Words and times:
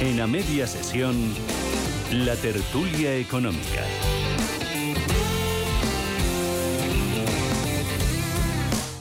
En 0.00 0.18
a 0.18 0.26
media 0.26 0.66
sesión, 0.66 1.14
la 2.10 2.34
tertulia 2.34 3.16
económica. 3.16 3.84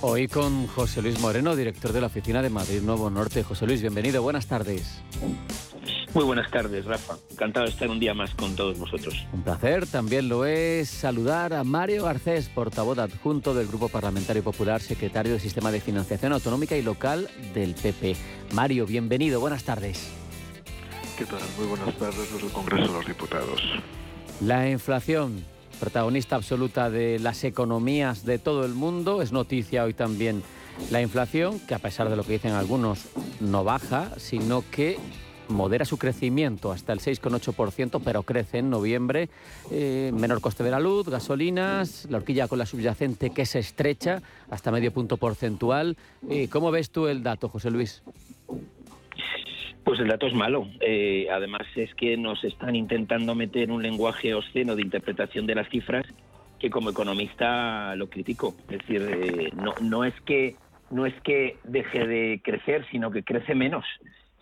Hoy 0.02 0.28
con 0.28 0.68
José 0.68 1.02
Luis 1.02 1.18
Moreno, 1.22 1.56
director 1.56 1.94
de 1.94 2.02
la 2.02 2.08
oficina 2.08 2.42
de 2.42 2.50
Madrid 2.50 2.82
Nuevo 2.82 3.10
Norte. 3.10 3.44
José 3.44 3.66
Luis, 3.66 3.80
bienvenido, 3.80 4.22
buenas 4.22 4.48
tardes. 4.48 5.02
Muy 6.14 6.26
buenas 6.26 6.52
tardes, 6.52 6.84
Rafa. 6.84 7.16
Encantado 7.32 7.68
de 7.68 7.72
estar 7.72 7.90
un 7.90 8.02
día 8.02 8.14
más 8.14 8.36
con 8.36 8.58
todos 8.58 8.78
vosotros. 8.78 9.26
Un 9.32 9.44
placer, 9.44 9.88
también 9.88 10.28
lo 10.28 10.46
es 10.46 10.90
saludar 10.90 11.54
a 11.54 11.64
Mario 11.64 12.04
Garcés, 12.04 12.50
portavoz 12.50 13.00
adjunto 13.00 13.54
del 13.54 13.68
Grupo 13.68 13.88
Parlamentario 13.88 14.44
Popular, 14.44 14.82
secretario 14.82 15.32
del 15.32 15.40
Sistema 15.40 15.72
de 15.72 15.80
Financiación 15.80 16.34
Autonómica 16.34 16.76
y 16.76 16.82
Local 16.82 17.30
del 17.54 17.74
PP. 17.74 18.18
Mario, 18.52 18.86
bienvenido, 18.86 19.40
buenas 19.40 19.64
tardes. 19.64 20.19
¿Qué 21.20 21.26
tal? 21.26 21.42
Muy 21.58 21.68
buenas 21.68 21.94
tardes 21.98 22.32
desde 22.32 22.48
el 22.48 22.54
Congreso 22.54 22.94
de 22.94 22.98
los 22.98 23.06
Diputados. 23.06 23.62
La 24.40 24.70
inflación, 24.70 25.44
protagonista 25.78 26.38
absoluta 26.38 26.90
de 26.90 27.20
las 27.20 27.44
economías 27.44 28.24
de 28.24 28.40
todo 28.40 28.64
el 28.64 28.74
mundo, 28.74 29.22
es 29.22 29.34
noticia 29.34 29.84
hoy 29.84 29.94
también 29.94 30.42
la 30.92 31.02
inflación, 31.02 31.60
que 31.60 31.76
a 31.76 31.80
pesar 31.80 32.10
de 32.10 32.16
lo 32.16 32.24
que 32.24 32.32
dicen 32.32 32.54
algunos, 32.54 33.10
no 33.42 33.66
baja, 33.66 34.12
sino 34.16 34.64
que 34.72 34.98
modera 35.50 35.84
su 35.84 35.98
crecimiento 35.98 36.72
hasta 36.72 36.94
el 36.94 37.00
6,8%, 37.00 38.02
pero 38.02 38.24
crece 38.24 38.60
en 38.60 38.70
noviembre. 38.70 39.30
Eh, 39.72 40.12
menor 40.14 40.40
coste 40.40 40.64
de 40.64 40.72
la 40.72 40.80
luz, 40.80 41.10
gasolinas, 41.10 42.08
la 42.10 42.20
horquilla 42.20 42.48
con 42.48 42.60
la 42.60 42.66
subyacente 42.66 43.32
que 43.32 43.46
se 43.46 43.60
estrecha 43.60 44.22
hasta 44.50 44.72
medio 44.72 44.94
punto 44.94 45.18
porcentual. 45.18 45.98
Eh, 46.30 46.48
¿Cómo 46.48 46.72
ves 46.72 46.92
tú 46.92 47.08
el 47.08 47.24
dato, 47.24 47.50
José 47.50 47.72
Luis? 47.72 48.04
Pues 49.84 50.00
el 50.00 50.08
dato 50.08 50.28
es 50.28 50.34
malo. 50.34 50.68
Eh, 50.82 51.28
además 51.32 51.66
es 51.76 51.94
que 51.96 52.18
nos 52.18 52.44
están 52.44 52.76
intentando 52.76 53.34
meter 53.36 53.72
un 53.72 53.82
lenguaje 53.82 54.34
obsceno 54.34 54.76
de 54.76 54.82
interpretación 54.82 55.48
de 55.48 55.56
las 55.56 55.70
cifras 55.70 56.06
que 56.60 56.70
como 56.70 56.90
economista 56.90 57.96
lo 57.96 58.10
critico. 58.10 58.56
Es 58.70 58.80
decir, 58.80 59.54
no, 59.56 59.74
no 59.82 60.04
es 60.04 60.14
que 60.22 60.56
no 60.92 61.06
es 61.06 61.14
que 61.22 61.58
deje 61.64 62.06
de 62.08 62.42
crecer, 62.44 62.86
sino 62.92 63.12
que 63.12 63.24
crece 63.24 63.56
menos. 63.56 63.86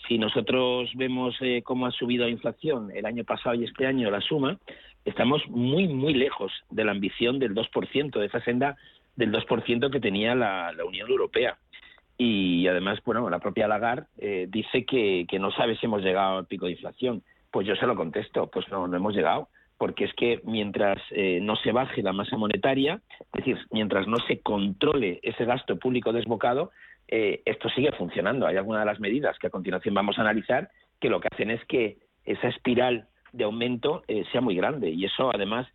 Si 0.08 0.17
nosotros 0.17 0.89
vemos 0.95 1.36
eh, 1.42 1.61
cómo 1.64 1.86
ha 1.86 1.92
subido 1.92 2.26
la 2.26 2.31
inflación 2.31 2.92
el 2.95 3.06
año 3.06 3.23
pasado 3.23 3.56
y 3.56 3.66
este 3.66 3.86
año 3.86 4.09
la 4.09 4.22
suma, 4.22 4.58
estamos 5.04 5.42
muy, 5.50 5.88
muy 5.88 6.14
lejos 6.14 6.52
de 6.70 6.86
la 6.86 6.92
ambición 6.92 7.39
del 7.39 7.54
2%, 7.54 8.20
de 8.20 8.26
esa 8.26 8.42
senda 8.42 8.78
del 9.16 9.31
2% 9.31 9.92
que 9.92 10.00
tenía 10.00 10.36
la, 10.36 10.72
Unión 10.88 11.09
Europea. 11.09 11.58
Y 12.18 12.68
además, 12.68 13.00
bueno, 13.06 13.30
la 13.30 13.40
propia 13.40 13.68
Lagarde 13.68 14.08
eh, 14.18 14.48
dice 14.50 14.86
que, 14.86 15.26
no 15.40 15.52
sabe 15.52 15.78
si 15.78 15.86
hemos 15.86 16.02
llegado 16.02 16.40
al 16.40 16.48
pico 16.48 16.66
de 16.66 16.72
inflación. 16.72 17.23
Pues 17.52 17.68
yo 17.68 17.76
se 17.76 17.86
lo 17.86 17.96
contesto, 17.96 18.48
pues 18.48 18.68
no, 18.70 18.88
no 18.88 18.98
hemos 18.98 19.16
llegado 19.16 19.50
porque 19.78 20.06
es 20.06 20.14
que 20.16 20.42
mientras 20.44 21.00
eh, 21.12 21.40
no 21.42 21.56
se 21.56 21.72
baje 21.72 22.02
la 22.02 22.14
masa 22.14 22.36
monetaria, 22.36 23.00
es 23.20 23.45
decir, 23.45 23.58
mientras 23.72 24.08
no 24.08 24.18
se 24.28 24.40
controle 24.40 25.20
ese 25.22 25.45
gasto 25.45 25.78
público 25.78 26.12
desbocado, 26.12 26.72
eh, 27.08 27.42
esto 27.45 27.70
sigue 27.70 27.92
funcionando. 27.92 28.48
Hay 28.48 28.58
algunas 28.58 28.82
de 28.82 28.88
las 28.88 29.00
medidas 29.00 29.38
que 29.38 29.48
a 29.48 29.52
continuación 29.52 29.94
vamos 29.94 30.18
a 30.18 30.22
analizar 30.22 30.70
que 31.00 31.10
lo 31.10 31.20
que 31.20 31.30
hacen 31.32 31.52
es 31.52 31.64
que 31.66 31.98
esa 32.26 32.48
espiral 32.48 33.08
de 33.33 33.44
aumento 33.44 34.03
eh, 34.08 34.23
sea 34.31 34.42
muy 34.42 34.56
grande 34.56 34.89
y 34.89 35.06
eso 35.06 35.31
además 35.33 35.67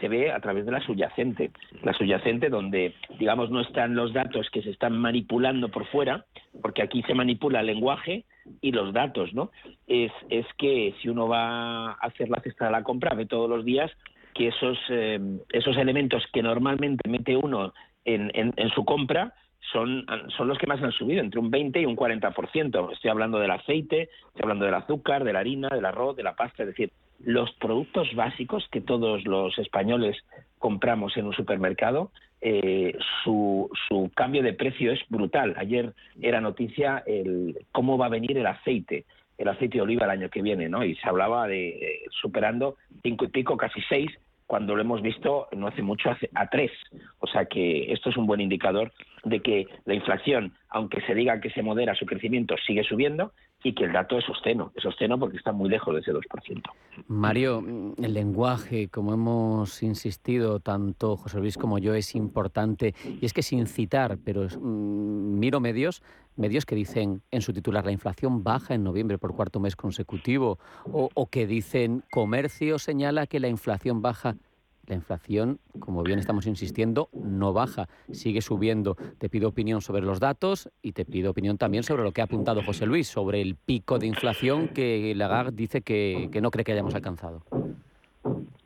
se 0.00 0.08
ve 0.08 0.32
a 0.32 0.40
través 0.40 0.64
de 0.64 0.72
la 0.72 0.80
subyacente. 0.80 1.50
La 1.82 1.92
subyacente 1.92 2.48
donde, 2.48 2.94
digamos, 3.18 3.50
no 3.50 3.60
están 3.60 3.94
los 3.94 4.14
datos 4.14 4.48
que 4.50 4.62
se 4.62 4.70
están 4.70 4.96
manipulando 4.96 5.68
por 5.68 5.86
fuera, 5.86 6.24
porque 6.62 6.82
aquí 6.82 7.02
se 7.02 7.14
manipula 7.14 7.60
el 7.60 7.66
lenguaje 7.66 8.24
y 8.62 8.72
los 8.72 8.94
datos, 8.94 9.34
¿no? 9.34 9.50
Es, 9.86 10.10
es 10.30 10.46
que 10.56 10.94
si 11.02 11.10
uno 11.10 11.28
va 11.28 11.90
a 11.90 11.92
hacer 12.00 12.30
la 12.30 12.40
cesta 12.40 12.66
de 12.66 12.72
la 12.72 12.82
compra, 12.82 13.14
ve 13.14 13.26
todos 13.26 13.48
los 13.48 13.64
días 13.64 13.90
que 14.34 14.48
esos, 14.48 14.78
eh, 14.88 15.20
esos 15.50 15.76
elementos 15.76 16.24
que 16.32 16.42
normalmente 16.42 17.06
mete 17.08 17.36
uno 17.36 17.74
en, 18.06 18.30
en 18.34 18.70
su 18.70 18.86
compra, 18.86 19.34
son, 19.72 20.06
son 20.36 20.48
los 20.48 20.58
que 20.58 20.66
más 20.66 20.82
han 20.82 20.92
subido, 20.92 21.20
entre 21.20 21.40
un 21.40 21.50
20 21.50 21.80
y 21.80 21.86
un 21.86 21.96
40%. 21.96 22.92
Estoy 22.92 23.10
hablando 23.10 23.38
del 23.38 23.50
aceite, 23.50 24.10
estoy 24.28 24.42
hablando 24.42 24.64
del 24.64 24.74
azúcar, 24.74 25.24
de 25.24 25.32
la 25.32 25.40
harina, 25.40 25.68
del 25.68 25.84
arroz, 25.84 26.16
de 26.16 26.22
la 26.22 26.34
pasta, 26.34 26.62
es 26.62 26.68
decir, 26.68 26.90
los 27.24 27.52
productos 27.54 28.14
básicos 28.14 28.66
que 28.70 28.80
todos 28.80 29.24
los 29.24 29.58
españoles 29.58 30.16
compramos 30.58 31.16
en 31.16 31.26
un 31.26 31.34
supermercado, 31.34 32.10
eh, 32.40 32.96
su, 33.22 33.70
su, 33.88 34.10
cambio 34.14 34.42
de 34.42 34.54
precio 34.54 34.92
es 34.92 35.00
brutal. 35.08 35.54
Ayer 35.58 35.92
era 36.20 36.40
noticia 36.40 37.02
el, 37.06 37.66
cómo 37.72 37.98
va 37.98 38.06
a 38.06 38.10
venir 38.10 38.38
el 38.38 38.46
aceite, 38.46 39.04
el 39.36 39.48
aceite 39.48 39.78
de 39.78 39.82
oliva 39.82 40.04
el 40.04 40.10
año 40.10 40.30
que 40.30 40.42
viene, 40.42 40.68
¿no? 40.68 40.84
Y 40.84 40.96
se 40.96 41.08
hablaba 41.08 41.46
de 41.46 42.02
superando 42.22 42.76
cinco 43.02 43.26
y 43.26 43.28
pico, 43.28 43.56
casi 43.56 43.80
seis 43.88 44.10
cuando 44.50 44.74
lo 44.74 44.80
hemos 44.80 45.00
visto 45.00 45.46
no 45.52 45.68
hace 45.68 45.80
mucho 45.80 46.10
a 46.34 46.46
tres. 46.48 46.72
O 47.20 47.28
sea 47.28 47.44
que 47.44 47.92
esto 47.92 48.10
es 48.10 48.16
un 48.16 48.26
buen 48.26 48.40
indicador 48.40 48.92
de 49.22 49.38
que 49.38 49.68
la 49.84 49.94
inflación, 49.94 50.54
aunque 50.70 51.00
se 51.02 51.14
diga 51.14 51.40
que 51.40 51.50
se 51.50 51.62
modera 51.62 51.94
su 51.94 52.04
crecimiento, 52.04 52.56
sigue 52.66 52.82
subiendo 52.82 53.32
y 53.62 53.74
que 53.74 53.84
el 53.84 53.92
dato 53.92 54.18
es 54.18 54.24
sosteno. 54.24 54.72
Es 54.74 54.82
sosteno 54.82 55.18
porque 55.18 55.36
está 55.36 55.52
muy 55.52 55.68
lejos 55.68 55.94
de 55.94 56.00
ese 56.00 56.12
2%. 56.12 56.62
Mario, 57.08 57.62
el 57.98 58.14
lenguaje, 58.14 58.88
como 58.88 59.12
hemos 59.12 59.82
insistido 59.82 60.60
tanto 60.60 61.16
José 61.16 61.38
Luis 61.38 61.58
como 61.58 61.78
yo, 61.78 61.94
es 61.94 62.14
importante. 62.14 62.94
Y 63.20 63.26
es 63.26 63.32
que 63.32 63.42
sin 63.42 63.66
citar, 63.66 64.18
pero 64.24 64.44
mm, 64.44 65.38
miro 65.38 65.60
medios, 65.60 66.02
medios 66.36 66.64
que 66.64 66.74
dicen 66.74 67.22
en 67.30 67.42
su 67.42 67.52
titular 67.52 67.84
la 67.84 67.92
inflación 67.92 68.42
baja 68.42 68.74
en 68.74 68.82
noviembre 68.82 69.18
por 69.18 69.34
cuarto 69.34 69.60
mes 69.60 69.76
consecutivo 69.76 70.58
o 70.84 71.26
que 71.26 71.46
dicen 71.46 72.02
comercio 72.10 72.78
señala 72.78 73.26
que 73.26 73.40
la 73.40 73.48
inflación 73.48 74.00
baja 74.00 74.36
la 74.86 74.94
inflación, 74.94 75.60
como 75.78 76.02
bien 76.02 76.18
estamos 76.18 76.46
insistiendo, 76.46 77.08
no 77.12 77.52
baja, 77.52 77.88
sigue 78.12 78.40
subiendo. 78.40 78.96
Te 79.18 79.28
pido 79.28 79.48
opinión 79.48 79.80
sobre 79.80 80.02
los 80.02 80.20
datos 80.20 80.70
y 80.82 80.92
te 80.92 81.04
pido 81.04 81.30
opinión 81.30 81.58
también 81.58 81.82
sobre 81.82 82.02
lo 82.02 82.12
que 82.12 82.20
ha 82.20 82.24
apuntado 82.24 82.62
José 82.62 82.86
Luis, 82.86 83.08
sobre 83.08 83.40
el 83.40 83.56
pico 83.56 83.98
de 83.98 84.06
inflación 84.06 84.68
que 84.68 85.14
Lagarde 85.14 85.52
dice 85.54 85.82
que, 85.82 86.28
que 86.32 86.40
no 86.40 86.50
cree 86.50 86.64
que 86.64 86.72
hayamos 86.72 86.94
alcanzado. 86.94 87.44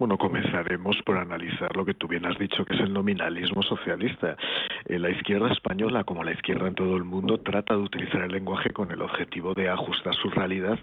Bueno, 0.04 0.19
comenzaremos 0.19 1.00
por 1.06 1.16
analizar 1.16 1.75
lo 1.75 1.87
que 1.87 1.94
tú 1.94 2.06
bien 2.06 2.26
has 2.26 2.37
dicho, 2.37 2.62
que 2.66 2.75
es 2.75 2.81
el 2.81 2.92
nominalismo 2.92 3.62
socialista. 3.62 4.37
Eh, 4.84 4.98
la 4.98 5.09
izquierda 5.09 5.50
española, 5.50 6.04
como 6.04 6.22
la 6.22 6.32
izquierda 6.32 6.69
en 6.69 6.75
todo 6.75 6.98
el 6.98 7.04
mundo, 7.04 7.38
trata 7.38 7.72
de 7.72 7.81
utilizar 7.81 8.20
el 8.20 8.32
lenguaje 8.32 8.69
con 8.69 8.91
el 8.91 9.00
objetivo 9.00 9.54
de 9.54 9.70
ajustar 9.70 10.14
su 10.14 10.28
realidad 10.28 10.78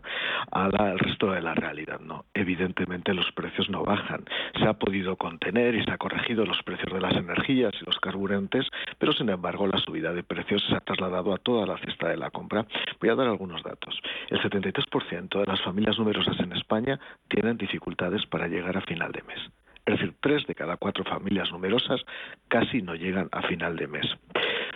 al 0.50 0.98
resto 0.98 1.34
de 1.34 1.42
la 1.42 1.54
realidad. 1.54 2.00
No, 2.00 2.26
evidentemente 2.34 3.14
los 3.14 3.32
precios 3.34 3.70
no 3.70 3.84
bajan. 3.84 4.26
Se 4.58 4.66
ha 4.66 4.74
podido 4.74 5.16
contener 5.18 5.76
y 5.76 5.84
se 5.84 5.92
ha 5.92 6.00
corregido 6.00 6.44
los 6.44 6.64
precios 6.64 6.92
de 6.92 7.00
las 7.00 7.16
energías 7.16 7.74
y 7.80 7.86
los 7.86 8.00
carburantes, 8.00 8.66
pero 8.98 9.14
sin 9.14 9.30
embargo 9.30 9.68
la 9.68 9.78
subida 9.78 10.14
de 10.14 10.24
precios 10.24 10.66
se 10.68 10.76
ha 10.76 10.80
trasladado 10.80 11.32
a 11.32 11.38
toda 11.38 11.68
la 11.68 11.78
cesta 11.78 12.10
de 12.10 12.18
la 12.18 12.32
compra. 12.32 12.66
Voy 13.00 13.12
a 13.12 13.16
dar 13.16 13.28
algunos 13.28 13.62
datos. 13.62 14.02
El 14.32 14.42
73% 14.42 15.42
de 15.42 15.46
las 15.46 15.62
familias 15.62 16.00
numerosas 16.00 16.40
en 16.40 16.54
España 16.54 17.00
tienen 17.28 17.58
dificultades 17.58 18.26
para 18.26 18.48
llegar 18.48 18.78
a 18.78 18.82
final 18.82 19.11
de 19.12 19.22
mes. 19.24 19.40
Es 19.86 19.98
decir, 19.98 20.14
tres 20.22 20.46
de 20.46 20.56
cada 20.56 20.78
cuatro 20.78 21.04
familias 21.04 21.52
numerosas 21.52 22.02
casi 22.48 22.82
no 22.82 22.96
llegan 22.96 23.30
a 23.32 23.42
final 23.44 23.76
de 23.76 23.88
mes. 23.88 24.06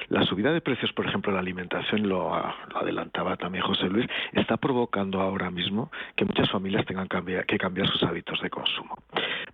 La 0.10 0.24
subida 0.24 0.52
de 0.52 0.62
precios, 0.62 0.92
por 0.94 1.06
ejemplo, 1.06 1.32
la 1.32 1.40
alimentación, 1.40 2.08
lo, 2.08 2.34
adelantaba 2.76 3.38
también 3.38 3.64
José 3.64 3.88
Luis, 3.88 4.08
está 4.34 4.58
provocando 4.58 5.22
ahora 5.22 5.50
mismo 5.50 5.92
que 6.16 6.26
muchas 6.26 6.50
familias 6.50 6.86
tengan 6.86 7.08
que 7.08 7.58
cambiar 7.58 7.88
sus 7.88 8.04
hábitos 8.04 8.42
de 8.42 8.50
consumo. 8.50 8.98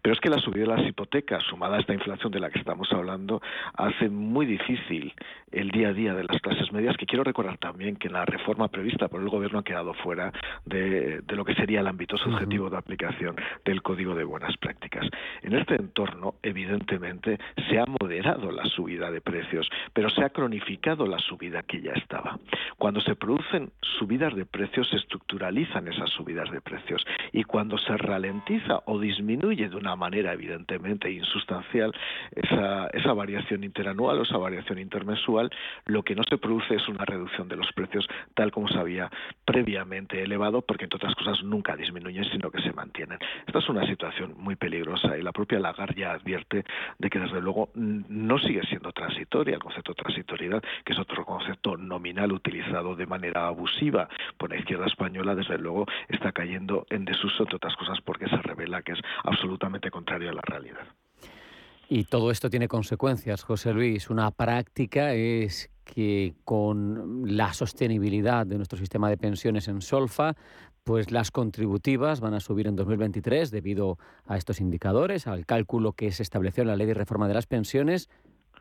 Pero 0.01 0.13
es 0.13 0.19
que 0.19 0.29
la 0.29 0.39
subida 0.39 0.61
de 0.63 0.77
las 0.77 0.87
hipotecas, 0.87 1.43
sumada 1.43 1.77
a 1.77 1.79
esta 1.79 1.93
inflación 1.93 2.31
de 2.31 2.39
la 2.39 2.49
que 2.49 2.59
estamos 2.59 2.91
hablando, 2.91 3.41
hace 3.75 4.09
muy 4.09 4.45
difícil 4.45 5.13
el 5.51 5.69
día 5.69 5.89
a 5.89 5.93
día 5.93 6.13
de 6.13 6.23
las 6.23 6.41
clases 6.41 6.71
medias, 6.71 6.95
que 6.97 7.05
quiero 7.05 7.23
recordar 7.23 7.57
también 7.57 7.95
que 7.95 8.09
la 8.09 8.25
reforma 8.25 8.67
prevista 8.69 9.07
por 9.07 9.21
el 9.21 9.29
Gobierno 9.29 9.59
ha 9.59 9.63
quedado 9.63 9.93
fuera 9.95 10.31
de, 10.65 11.21
lo 11.27 11.45
que 11.45 11.55
sería 11.55 11.81
el 11.81 11.87
ámbito 11.87 12.17
subjetivo 12.17 12.69
de 12.69 12.77
aplicación 12.77 13.35
del 13.65 13.81
Código 13.81 14.15
de 14.15 14.23
Buenas 14.23 14.55
Prácticas. 14.57 15.07
En 15.41 15.53
este 15.53 15.75
entorno, 15.75 16.35
evidentemente, 16.41 17.37
se 17.69 17.79
ha 17.79 17.85
moderado 17.85 18.51
la 18.51 18.65
subida 18.65 19.11
de 19.11 19.21
precios, 19.21 19.69
pero 19.93 20.09
se 20.09 20.23
ha 20.23 20.29
cronificado 20.41 21.05
la 21.05 21.19
subida 21.19 21.61
que 21.61 21.81
ya 21.81 21.91
estaba. 21.91 22.39
Cuando 22.79 22.99
se 22.99 23.15
producen 23.15 23.71
subidas 23.99 24.33
de 24.35 24.43
precios, 24.47 24.89
se 24.89 24.95
estructuralizan 24.95 25.87
esas 25.87 26.09
subidas 26.09 26.49
de 26.49 26.61
precios. 26.61 27.05
Y 27.31 27.43
cuando 27.43 27.77
se 27.77 27.95
ralentiza 27.95 28.81
o 28.85 28.99
disminuye 28.99 29.69
de 29.69 29.75
una 29.75 29.95
manera 29.95 30.33
evidentemente 30.33 31.11
insustancial 31.11 31.93
esa, 32.31 32.87
esa 32.87 33.13
variación 33.13 33.63
interanual 33.63 34.17
o 34.17 34.23
esa 34.23 34.37
variación 34.37 34.79
intermensual, 34.79 35.51
lo 35.85 36.01
que 36.01 36.15
no 36.15 36.23
se 36.27 36.39
produce 36.39 36.73
es 36.73 36.87
una 36.87 37.05
reducción 37.05 37.47
de 37.47 37.57
los 37.57 37.71
precios 37.73 38.07
tal 38.33 38.51
como 38.51 38.67
se 38.67 38.79
había 38.79 39.11
previamente 39.45 40.23
elevado 40.23 40.63
porque, 40.63 40.85
entre 40.85 40.97
otras 40.97 41.13
cosas, 41.13 41.43
nunca 41.43 41.75
disminuyen, 41.75 42.25
sino 42.31 42.49
que 42.49 42.63
se 42.63 42.73
mantienen. 42.73 43.19
Esta 43.45 43.59
es 43.59 43.69
una 43.69 43.85
situación 43.85 44.33
muy 44.37 44.55
peligrosa 44.55 45.15
y 45.19 45.21
la 45.21 45.33
propia 45.33 45.59
Lagarde 45.59 46.01
ya 46.01 46.13
advierte 46.13 46.63
de 46.97 47.09
que, 47.11 47.19
desde 47.19 47.39
luego, 47.41 47.69
no 47.75 48.39
sigue 48.39 48.63
siendo 48.63 48.91
transitoria 48.91 49.53
el 49.53 49.61
concepto 49.61 49.93
de 49.93 50.01
que 50.37 50.93
es 50.93 50.99
otro 50.99 51.25
concepto 51.25 51.77
nominal 51.77 52.31
utilizado 52.31 52.95
de 52.95 53.05
manera 53.05 53.47
abusiva 53.47 54.09
por 54.37 54.49
la 54.49 54.57
izquierda 54.57 54.85
española, 54.85 55.35
desde 55.35 55.57
luego 55.57 55.85
está 56.09 56.31
cayendo 56.31 56.85
en 56.89 57.05
desuso, 57.05 57.43
entre 57.43 57.57
otras 57.57 57.75
cosas, 57.75 57.99
porque 58.01 58.27
se 58.27 58.37
revela 58.37 58.81
que 58.81 58.93
es 58.93 58.99
absolutamente 59.23 59.91
contrario 59.91 60.29
a 60.29 60.33
la 60.33 60.41
realidad. 60.41 60.87
Y 61.89 62.05
todo 62.05 62.31
esto 62.31 62.49
tiene 62.49 62.69
consecuencias, 62.69 63.43
José 63.43 63.73
Luis. 63.73 64.09
Una 64.09 64.31
práctica 64.31 65.13
es 65.13 65.69
que 65.83 66.35
con 66.45 67.23
la 67.25 67.51
sostenibilidad 67.53 68.45
de 68.45 68.55
nuestro 68.55 68.79
sistema 68.79 69.09
de 69.09 69.17
pensiones 69.17 69.67
en 69.67 69.81
Solfa, 69.81 70.35
pues 70.85 71.11
las 71.11 71.31
contributivas 71.31 72.21
van 72.21 72.33
a 72.33 72.39
subir 72.39 72.67
en 72.67 72.75
2023 72.75 73.51
debido 73.51 73.97
a 74.25 74.37
estos 74.37 74.61
indicadores, 74.61 75.27
al 75.27 75.45
cálculo 75.45 75.91
que 75.91 76.11
se 76.11 76.23
estableció 76.23 76.61
en 76.61 76.69
la 76.69 76.75
Ley 76.75 76.87
de 76.87 76.93
Reforma 76.93 77.27
de 77.27 77.33
las 77.33 77.45
Pensiones, 77.45 78.09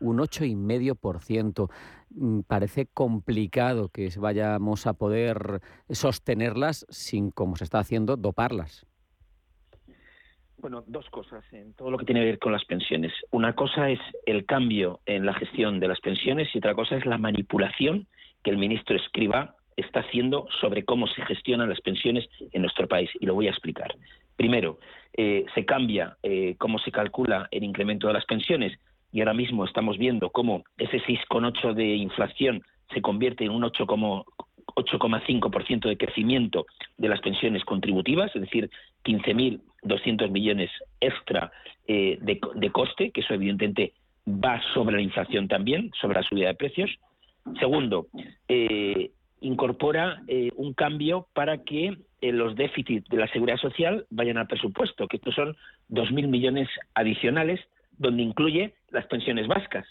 un 0.01 0.17
8,5%. 0.17 1.69
Mm, 2.09 2.41
parece 2.41 2.87
complicado 2.87 3.89
que 3.89 4.09
vayamos 4.17 4.85
a 4.87 4.93
poder 4.93 5.61
sostenerlas 5.89 6.85
sin, 6.89 7.31
como 7.31 7.55
se 7.55 7.63
está 7.63 7.79
haciendo, 7.79 8.17
doparlas. 8.17 8.85
Bueno, 10.57 10.83
dos 10.85 11.09
cosas 11.09 11.43
en 11.53 11.73
todo 11.73 11.89
lo 11.89 11.97
que 11.97 12.05
tiene 12.05 12.21
que 12.21 12.25
ver 12.27 12.39
con 12.39 12.51
las 12.51 12.65
pensiones. 12.65 13.11
Una 13.31 13.55
cosa 13.55 13.89
es 13.89 13.99
el 14.27 14.45
cambio 14.45 14.99
en 15.07 15.25
la 15.25 15.33
gestión 15.33 15.79
de 15.79 15.87
las 15.87 15.99
pensiones 16.01 16.49
y 16.53 16.59
otra 16.59 16.75
cosa 16.75 16.97
es 16.97 17.05
la 17.07 17.17
manipulación 17.17 18.07
que 18.43 18.51
el 18.51 18.57
ministro 18.57 18.95
Escriba 18.95 19.55
está 19.75 20.01
haciendo 20.01 20.47
sobre 20.59 20.83
cómo 20.83 21.07
se 21.07 21.25
gestionan 21.25 21.69
las 21.69 21.81
pensiones 21.81 22.27
en 22.51 22.61
nuestro 22.61 22.87
país. 22.87 23.09
Y 23.19 23.25
lo 23.25 23.33
voy 23.33 23.47
a 23.47 23.51
explicar. 23.51 23.95
Primero, 24.35 24.79
eh, 25.13 25.45
se 25.55 25.65
cambia 25.65 26.17
eh, 26.21 26.55
cómo 26.59 26.77
se 26.79 26.91
calcula 26.91 27.47
el 27.49 27.63
incremento 27.63 28.07
de 28.07 28.13
las 28.13 28.25
pensiones 28.25 28.77
y 29.11 29.19
ahora 29.19 29.33
mismo 29.33 29.65
estamos 29.65 29.97
viendo 29.97 30.29
cómo 30.29 30.63
ese 30.77 31.01
6,8 31.01 31.73
de 31.73 31.95
inflación 31.95 32.63
se 32.93 33.01
convierte 33.01 33.45
en 33.45 33.51
un 33.51 33.63
8,5% 33.63 35.87
de 35.87 35.97
crecimiento 35.97 36.65
de 36.97 37.09
las 37.09 37.19
pensiones 37.21 37.65
contributivas, 37.65 38.31
es 38.35 38.41
decir, 38.41 38.69
15.200 39.03 40.29
millones 40.29 40.69
extra 40.99 41.51
eh, 41.87 42.19
de, 42.21 42.69
coste, 42.71 43.09
que 43.11 43.21
eso 43.21 43.33
evidentemente 43.33 43.93
va 44.27 44.61
sobre 44.73 44.97
la 44.97 45.01
inflación 45.01 45.47
también, 45.47 45.89
sobre 45.99 46.21
la 46.21 46.27
subida 46.27 46.47
de 46.47 46.55
precios. 46.55 46.91
Segundo, 47.59 48.05
eh, 48.47 49.09
incorpora 49.41 50.21
eh, 50.27 50.51
un 50.55 50.73
cambio 50.73 51.27
para 51.33 51.63
que 51.63 51.97
los 52.21 52.55
déficits 52.55 53.09
de 53.09 53.17
la 53.17 53.27
seguridad 53.29 53.57
social 53.57 54.05
vayan 54.11 54.37
al 54.37 54.45
presupuesto, 54.45 55.07
que 55.07 55.17
estos 55.17 55.33
son 55.33 55.57
2.000 55.89 56.27
millones 56.27 56.69
adicionales, 56.93 57.59
donde 58.01 58.23
incluye 58.23 58.73
las 58.89 59.05
pensiones 59.05 59.47
vascas. 59.47 59.85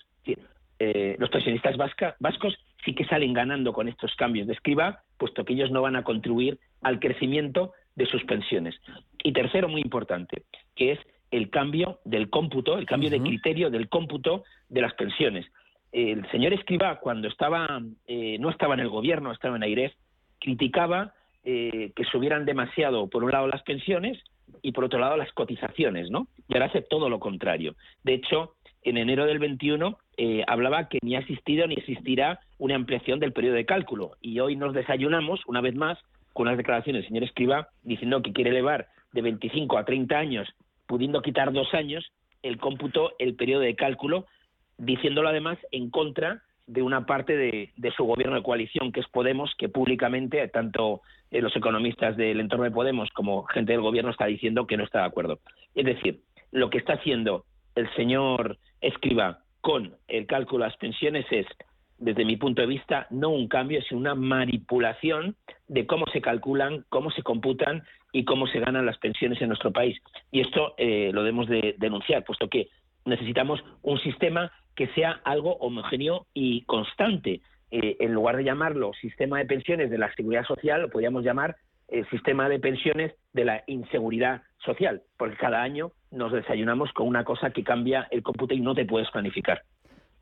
los 1.19 1.31
pensionistas 1.31 1.77
vascos 2.19 2.57
sí 2.85 2.95
que 2.95 3.05
salen 3.05 3.33
ganando 3.33 3.73
con 3.73 3.89
estos 3.89 4.15
cambios 4.17 4.47
de 4.47 4.55
escriba, 4.55 5.03
puesto 5.19 5.45
que 5.45 5.53
ellos 5.53 5.71
no 5.71 5.83
van 5.83 5.97
a 5.97 6.05
contribuir 6.05 6.59
al 6.83 6.99
crecimiento 6.99 7.73
de 7.95 8.07
sus 8.07 8.25
pensiones. 8.25 8.75
Y 9.23 9.33
tercero, 9.33 9.69
muy 9.69 9.83
importante, 9.83 10.45
que 10.75 10.93
es 10.93 10.99
el 11.31 11.51
cambio 11.51 12.01
del 12.05 12.31
cómputo, 12.31 12.79
el 12.79 12.87
cambio 12.87 13.11
de 13.11 13.21
criterio 13.21 13.71
del 13.71 13.89
cómputo 13.89 14.45
de 14.69 14.81
las 14.81 14.95
pensiones. 14.95 15.47
El 15.93 16.29
señor 16.31 16.53
Escriba, 16.53 16.99
cuando 17.01 17.29
estaba, 17.29 17.81
eh, 18.06 18.39
no 18.39 18.51
estaba 18.51 18.75
en 18.75 18.81
el 18.81 18.89
gobierno, 18.89 19.33
estaba 19.33 19.56
en 19.56 19.63
AIREF, 19.63 19.93
criticaba 20.39 21.15
eh, 21.45 21.93
que 21.95 22.05
subieran 22.05 22.45
demasiado, 22.45 23.09
por 23.09 23.25
un 23.25 23.31
lado, 23.31 23.49
las 23.49 23.63
pensiones 23.63 24.19
y 24.62 24.73
por 24.73 24.85
otro 24.85 24.99
lado, 24.99 25.17
las 25.17 25.32
cotizaciones, 25.32 26.11
¿no? 26.11 26.29
Y 26.49 26.55
ahora 26.55 26.67
hace 26.67 26.82
todo 26.82 27.08
lo 27.08 27.19
contrario. 27.20 27.75
De 28.05 28.14
hecho, 28.14 28.55
en 28.82 28.97
enero 28.97 29.26
del 29.26 29.38
21 29.38 29.99
eh, 30.17 30.44
hablaba 30.47 30.88
que 30.88 30.99
ni 31.02 31.17
ha 31.17 31.20
existido 31.20 31.67
ni 31.67 31.75
existirá 31.75 32.41
una 32.58 32.76
ampliación 32.76 33.20
del 33.20 33.32
periodo 33.32 33.56
de 33.56 33.67
cálculo. 33.67 34.12
Y 34.20 34.41
hoy 34.41 34.56
nos 34.56 34.75
desayunamos, 34.75 35.41
una 35.47 35.61
vez 35.61 35.75
más, 35.75 35.99
con 36.32 36.47
unas 36.47 36.56
declaraciones 36.56 37.02
del 37.02 37.08
señor 37.08 37.25
Escriba 37.25 37.69
diciendo 37.82 38.23
que 38.23 38.32
quiere 38.32 38.50
elevar 38.50 38.88
de 39.12 39.23
25 39.23 39.79
a 39.79 39.85
30 39.85 40.17
años, 40.17 40.49
pudiendo 40.87 41.23
quitar 41.23 41.53
dos 41.53 41.73
años, 41.75 42.12
el 42.43 42.58
cómputo, 42.58 43.12
el 43.19 43.35
periodo 43.35 43.62
de 43.62 43.75
cálculo, 43.75 44.26
diciéndolo 44.79 45.29
además 45.29 45.58
en 45.73 45.91
contra 45.91 46.43
de 46.70 46.82
una 46.82 47.05
parte 47.05 47.37
de, 47.37 47.93
su 47.96 48.05
gobierno 48.05 48.37
de 48.37 48.44
coalición, 48.44 48.93
que 48.93 49.00
es 49.00 49.08
Podemos, 49.08 49.52
que 49.58 49.69
públicamente, 49.69 50.46
tanto 50.49 51.02
eh, 51.32 51.40
los 51.40 51.55
economistas 51.56 52.17
del 52.17 52.38
entorno 52.38 52.64
de 52.64 52.70
Podemos 52.70 53.11
como 53.11 53.43
gente 53.44 53.72
del 53.72 53.81
gobierno 53.81 54.12
está 54.12 54.26
diciendo 54.26 54.67
que 54.69 54.76
no 54.76 54.84
está 54.84 55.00
de 55.00 55.06
acuerdo. 55.06 55.40
Es 55.75 55.84
decir, 55.84 56.20
lo 56.52 56.70
que 56.70 56.78
está 56.78 56.94
haciendo 56.94 57.44
el 57.75 57.93
señor 57.94 58.58
Escriba 58.81 59.40
con 59.61 59.96
el 60.06 60.26
cálculo 60.26 60.64
de 60.64 60.70
las 60.70 60.78
pensiones 60.78 61.26
es 61.31 61.46
desde 61.99 62.25
mi 62.25 62.37
punto 62.37 62.62
de 62.62 62.69
vista, 62.69 63.06
no 63.11 63.31
un 63.31 63.49
cambio, 63.49 63.82
sino 63.82 64.00
una 64.00 64.14
manipulación 64.14 65.37
de 65.67 65.87
cómo 65.87 66.06
se 66.12 66.20
calculan, 66.20 66.84
cómo 66.88 67.11
se 67.11 67.22
computan 67.22 67.82
y 68.12 68.25
cómo 68.25 68.46
se 68.46 68.61
ganan 68.61 68.87
las 68.87 68.99
pensiones 68.99 69.40
en 69.43 69.49
nuestro 69.49 69.72
país. 69.72 70.00
Y 70.31 70.40
esto 70.40 70.75
eh, 70.78 71.11
lo 71.12 71.22
debemos 71.25 71.49
de 71.49 71.75
denunciar, 71.78 72.25
puesto 72.25 72.49
que 72.49 72.69
necesitamos 73.05 73.62
un 73.82 73.99
sistema 74.00 74.52
que 74.75 74.88
sea 74.88 75.20
algo 75.25 75.56
homogéneo 75.56 76.26
y 76.35 76.62
constante. 76.62 77.41
Eh, 77.73 77.97
en 78.00 78.12
lugar 78.12 78.37
de 78.37 78.44
llamarlo 78.44 78.93
sistema 79.00 79.38
de 79.38 79.47
pensiones 79.47 79.91
de 79.91 79.99
la 79.99 80.12
seguridad 80.14 80.44
social, 80.44 80.82
lo 80.82 80.91
podríamos 80.91 81.23
llamar 81.23 81.56
eh, 81.88 82.05
sistema 82.11 82.49
de 82.49 82.58
pensiones 82.58 83.14
de 83.32 83.44
la 83.44 83.64
inseguridad 83.67 84.43
social, 84.64 85.02
porque 85.17 85.37
cada 85.37 85.62
año 85.62 85.93
nos 86.11 86.32
desayunamos 86.32 86.93
con 86.93 87.06
una 87.06 87.25
cosa 87.25 87.50
que 87.50 87.64
cambia 87.64 88.08
el 88.11 88.23
cómputo 88.23 88.55
y 88.55 88.61
no 88.61 88.75
te 88.75 88.85
puedes 88.85 89.11
planificar. 89.11 89.62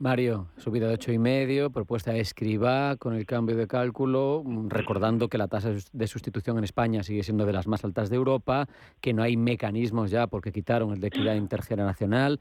Mario, 0.01 0.47
subida 0.59 0.87
de 0.87 0.95
ocho 0.95 1.11
y 1.11 1.19
medio, 1.19 1.71
propuesta 1.71 2.13
de 2.13 2.21
escriba 2.21 2.97
con 2.97 3.15
el 3.15 3.27
cambio 3.27 3.57
de 3.57 3.67
cálculo, 3.67 4.43
mm, 4.45 4.69
recordando 4.69 5.29
que 5.29 5.39
la 5.39 5.49
tasa 5.49 5.73
de 5.93 6.07
sustitución 6.07 6.57
en 6.57 6.63
España 6.63 7.03
sigue 7.03 7.25
siendo 7.25 7.45
de 7.47 7.53
las 7.53 7.67
más 7.67 7.85
altas 7.85 8.09
de 8.09 8.15
Europa, 8.15 8.69
que 9.01 9.13
no 9.13 9.25
hay 9.25 9.37
mecanismos 9.37 10.13
ya 10.13 10.29
porque 10.29 10.53
quitaron 10.53 10.93
el 10.93 11.01
de 11.01 11.09
equidad 11.09 11.35
intergeneracional. 11.35 12.39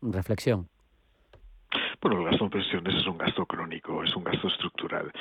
Reflexión. 0.00 0.68
Bueno, 2.02 2.18
el 2.18 2.24
gasto 2.24 2.42
en 2.42 2.50
pensiones 2.50 2.96
es 2.96 3.06
un 3.06 3.16
gasto 3.16 3.46
crónico, 3.46 4.02
es 4.02 4.16
un 4.16 4.24
gasto 4.24 4.48
estructural 4.48 5.12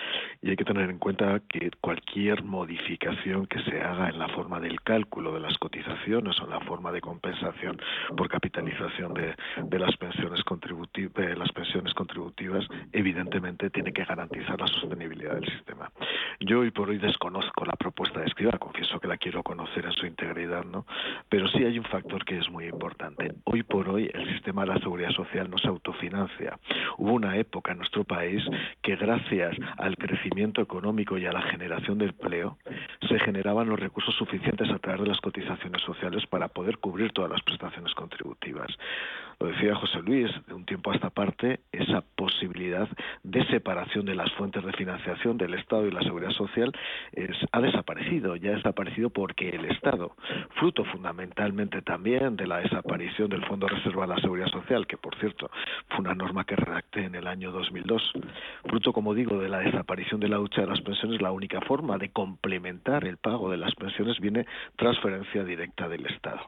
y 0.41 0.49
hay 0.49 0.55
que 0.55 0.65
tener 0.65 0.89
en 0.89 0.97
cuenta 0.97 1.39
que 1.47 1.69
cualquier 1.79 2.43
modificación 2.43 3.45
que 3.45 3.61
se 3.61 3.79
haga 3.79 4.09
en 4.09 4.17
la 4.17 4.27
forma 4.29 4.59
del 4.59 4.81
cálculo 4.81 5.31
de 5.31 5.41
las 5.41 5.55
cotizaciones 5.59 6.39
o 6.41 6.45
en 6.45 6.49
la 6.49 6.59
forma 6.61 6.91
de 6.91 6.99
compensación 6.99 7.79
por 8.17 8.27
capitalización 8.29 9.13
de, 9.13 9.35
las 9.77 9.95
pensiones 9.97 10.43
contributivas, 10.43 11.37
las 11.37 11.51
pensiones 11.51 11.93
contributivas, 11.93 12.65
evidentemente 12.91 13.69
tiene 13.69 13.93
que 13.93 14.03
garantizar 14.03 14.59
la 14.59 14.65
sostenibilidad 14.65 15.35
del 15.35 15.45
sistema. 15.51 15.91
Yo 16.39 16.61
hoy 16.61 16.71
por 16.71 16.89
hoy 16.89 16.97
desconozco 16.97 17.63
la 17.63 17.73
propuesta 17.73 18.21
de 18.21 18.25
escriba, 18.25 18.57
confieso 18.57 18.99
que 18.99 19.07
la 19.07 19.17
quiero 19.17 19.43
conocer 19.43 19.85
en 19.85 19.91
su 19.91 20.07
integridad, 20.07 20.65
¿no? 20.65 20.87
Pero 21.29 21.47
sí 21.49 21.63
hay 21.63 21.77
un 21.77 21.85
factor 21.85 22.25
que 22.25 22.39
es 22.39 22.49
muy 22.49 22.65
importante. 22.65 23.35
Hoy 23.43 23.61
por 23.61 23.87
hoy 23.87 24.09
el 24.11 24.27
sistema 24.33 24.63
de 24.63 24.69
la 24.73 24.79
seguridad 24.79 25.11
social 25.11 25.47
no 25.47 25.59
se 25.59 25.67
autofinancia 25.67 26.57
Hubo 26.97 27.13
una 27.13 27.37
época 27.37 27.71
en 27.71 27.79
nuestro 27.79 28.03
país 28.03 28.43
que 28.81 28.95
gracias 28.95 29.55
al 29.77 29.97
crecimiento 29.97 30.61
económico 30.61 31.17
y 31.17 31.25
a 31.25 31.33
la 31.33 31.41
generación 31.41 31.97
de 31.97 32.05
empleo 32.05 32.57
se 33.07 33.19
generaban 33.19 33.69
los 33.69 33.79
recursos 33.79 34.15
suficientes 34.15 34.69
a 34.69 34.79
través 34.79 35.01
de 35.01 35.07
las 35.07 35.19
cotizaciones 35.19 35.81
sociales 35.81 36.25
para 36.27 36.47
poder 36.47 36.77
cubrir 36.77 37.11
todas 37.11 37.31
las 37.31 37.41
prestaciones 37.41 37.93
contributivas. 37.93 38.67
Lo 39.41 39.47
decía 39.47 39.73
José 39.73 40.03
Luis, 40.03 40.29
de 40.45 40.53
un 40.53 40.65
tiempo 40.65 40.91
a 40.91 40.93
esta 40.93 41.09
parte, 41.09 41.61
esa 41.71 42.03
posibilidad 42.15 42.87
de 43.23 43.43
separación 43.47 44.05
de 44.05 44.13
las 44.13 44.31
fuentes 44.33 44.63
de 44.63 44.71
financiación 44.73 45.35
del 45.39 45.55
Estado 45.55 45.87
y 45.87 45.91
la 45.91 46.03
seguridad 46.03 46.29
social 46.29 46.71
ha 47.51 47.59
desaparecido. 47.59 48.35
Ya 48.35 48.51
ha 48.51 48.55
desaparecido 48.57 49.09
porque 49.09 49.49
el 49.49 49.65
Estado, 49.65 50.15
fruto 50.59 50.85
fundamentalmente 50.85 51.81
también 51.81 52.35
de 52.35 52.45
la 52.45 52.57
desaparición 52.57 53.29
del 53.29 53.43
Fondo 53.45 53.65
de 53.65 53.77
Reserva 53.77 54.03
de 54.03 54.13
la 54.13 54.21
Seguridad 54.21 54.47
Social, 54.49 54.85
que 54.85 54.97
por 54.97 55.17
cierto 55.17 55.49
fue 55.89 56.01
una 56.01 56.13
norma 56.13 56.43
que 56.43 56.55
redacté 56.55 57.05
en 57.05 57.15
el 57.15 57.25
año 57.25 57.51
2002, 57.51 58.13
fruto, 58.67 58.93
como 58.93 59.15
digo, 59.15 59.39
de 59.39 59.49
la 59.49 59.57
desaparición 59.57 60.19
de 60.19 60.29
la 60.29 60.37
lucha 60.37 60.61
de 60.61 60.67
las 60.67 60.81
pensiones, 60.81 61.19
la 61.19 61.31
única 61.31 61.61
forma 61.61 61.97
de 61.97 62.11
complementar 62.11 63.05
el 63.05 63.17
pago 63.17 63.49
de 63.49 63.57
las 63.57 63.73
pensiones 63.73 64.19
viene 64.19 64.45
transferencia 64.75 65.43
directa 65.43 65.89
del 65.89 66.05
Estado. 66.05 66.41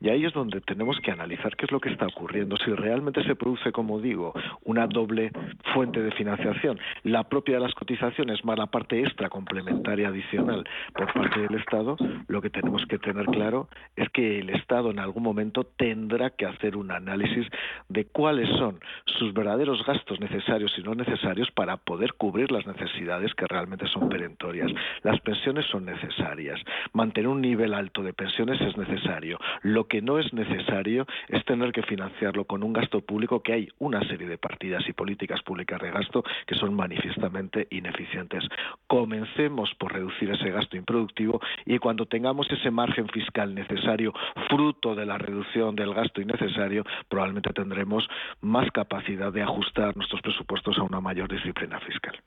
Y 0.00 0.08
ahí 0.10 0.24
es 0.24 0.32
donde 0.32 0.60
tenemos 0.60 1.00
que 1.00 1.10
analizar 1.10 1.56
qué 1.56 1.64
es 1.64 1.72
lo 1.72 1.80
que 1.80 1.90
está 1.90 2.06
ocurriendo 2.06 2.27
si 2.64 2.72
realmente 2.72 3.22
se 3.24 3.34
produce, 3.34 3.72
como 3.72 4.00
digo, 4.00 4.32
una 4.64 4.86
doble 4.86 5.30
fuente 5.72 6.00
de 6.00 6.10
financiación. 6.12 6.78
La 7.04 7.24
propia 7.24 7.56
de 7.56 7.62
las 7.62 7.74
cotizaciones 7.74 8.44
más 8.44 8.58
la 8.58 8.66
parte 8.66 9.00
extra 9.00 9.28
complementaria 9.28 10.08
adicional 10.08 10.64
por 10.94 11.12
parte 11.12 11.40
del 11.40 11.54
Estado, 11.54 11.96
lo 12.26 12.42
que 12.42 12.50
tenemos 12.50 12.84
que 12.86 12.98
tener 12.98 13.26
claro 13.26 13.68
es 13.96 14.08
que 14.10 14.40
el 14.40 14.50
Estado 14.50 14.90
en 14.90 14.98
algún 14.98 15.22
momento 15.22 15.64
tendrá 15.64 16.30
que 16.30 16.46
hacer 16.46 16.76
un 16.76 16.90
análisis 16.90 17.46
de 17.88 18.06
cuáles 18.06 18.48
son 18.58 18.80
sus 19.06 19.32
verdaderos 19.32 19.84
gastos 19.86 20.20
necesarios 20.20 20.72
y 20.76 20.82
no 20.82 20.94
necesarios 20.94 21.50
para 21.52 21.76
poder 21.76 22.14
cubrir 22.14 22.50
las 22.50 22.66
necesidades 22.66 23.32
que 23.34 23.46
realmente 23.46 23.86
son 23.88 24.08
perentorias. 24.08 24.70
Las 25.02 25.20
pensiones 25.20 25.66
son 25.66 25.84
necesarias. 25.84 26.60
Mantener 26.92 27.28
un 27.28 27.40
nivel 27.40 27.74
alto 27.74 28.02
de 28.02 28.12
pensiones 28.12 28.60
es 28.60 28.76
necesario. 28.76 29.38
Lo 29.62 29.86
que 29.86 30.02
no 30.02 30.18
es 30.18 30.32
necesario 30.32 31.06
es 31.28 31.44
tener 31.44 31.72
que 31.72 31.82
financiarlo 32.18 32.44
con 32.44 32.62
un 32.62 32.72
gasto 32.72 33.00
público 33.00 33.42
que 33.42 33.52
hay 33.52 33.68
una 33.78 34.00
serie 34.08 34.28
de 34.28 34.38
partidas 34.38 34.82
y 34.88 34.92
políticas 34.92 35.42
públicas 35.42 35.80
de 35.80 35.90
gasto 35.90 36.24
que 36.46 36.56
son 36.56 36.74
manifiestamente 36.74 37.66
ineficientes. 37.70 38.44
Comencemos 38.86 39.70
por 39.78 39.92
reducir 39.92 40.30
ese 40.30 40.50
gasto 40.50 40.76
improductivo 40.76 41.40
y 41.64 41.78
cuando 41.78 42.06
tengamos 42.06 42.50
ese 42.50 42.70
margen 42.70 43.08
fiscal 43.08 43.54
necesario, 43.54 44.12
fruto 44.48 44.94
de 44.94 45.06
la 45.06 45.18
reducción 45.18 45.76
del 45.76 45.94
gasto 45.94 46.20
innecesario, 46.20 46.84
probablemente 47.08 47.52
tendremos 47.52 48.08
más 48.40 48.70
capacidad 48.72 49.32
de 49.32 49.42
ajustar 49.42 49.96
nuestros 49.96 50.20
presupuestos 50.20 50.78
a 50.78 50.82
una 50.82 51.00
mayor 51.00 51.30
disciplina 51.30 51.78
fiscal. 51.80 52.18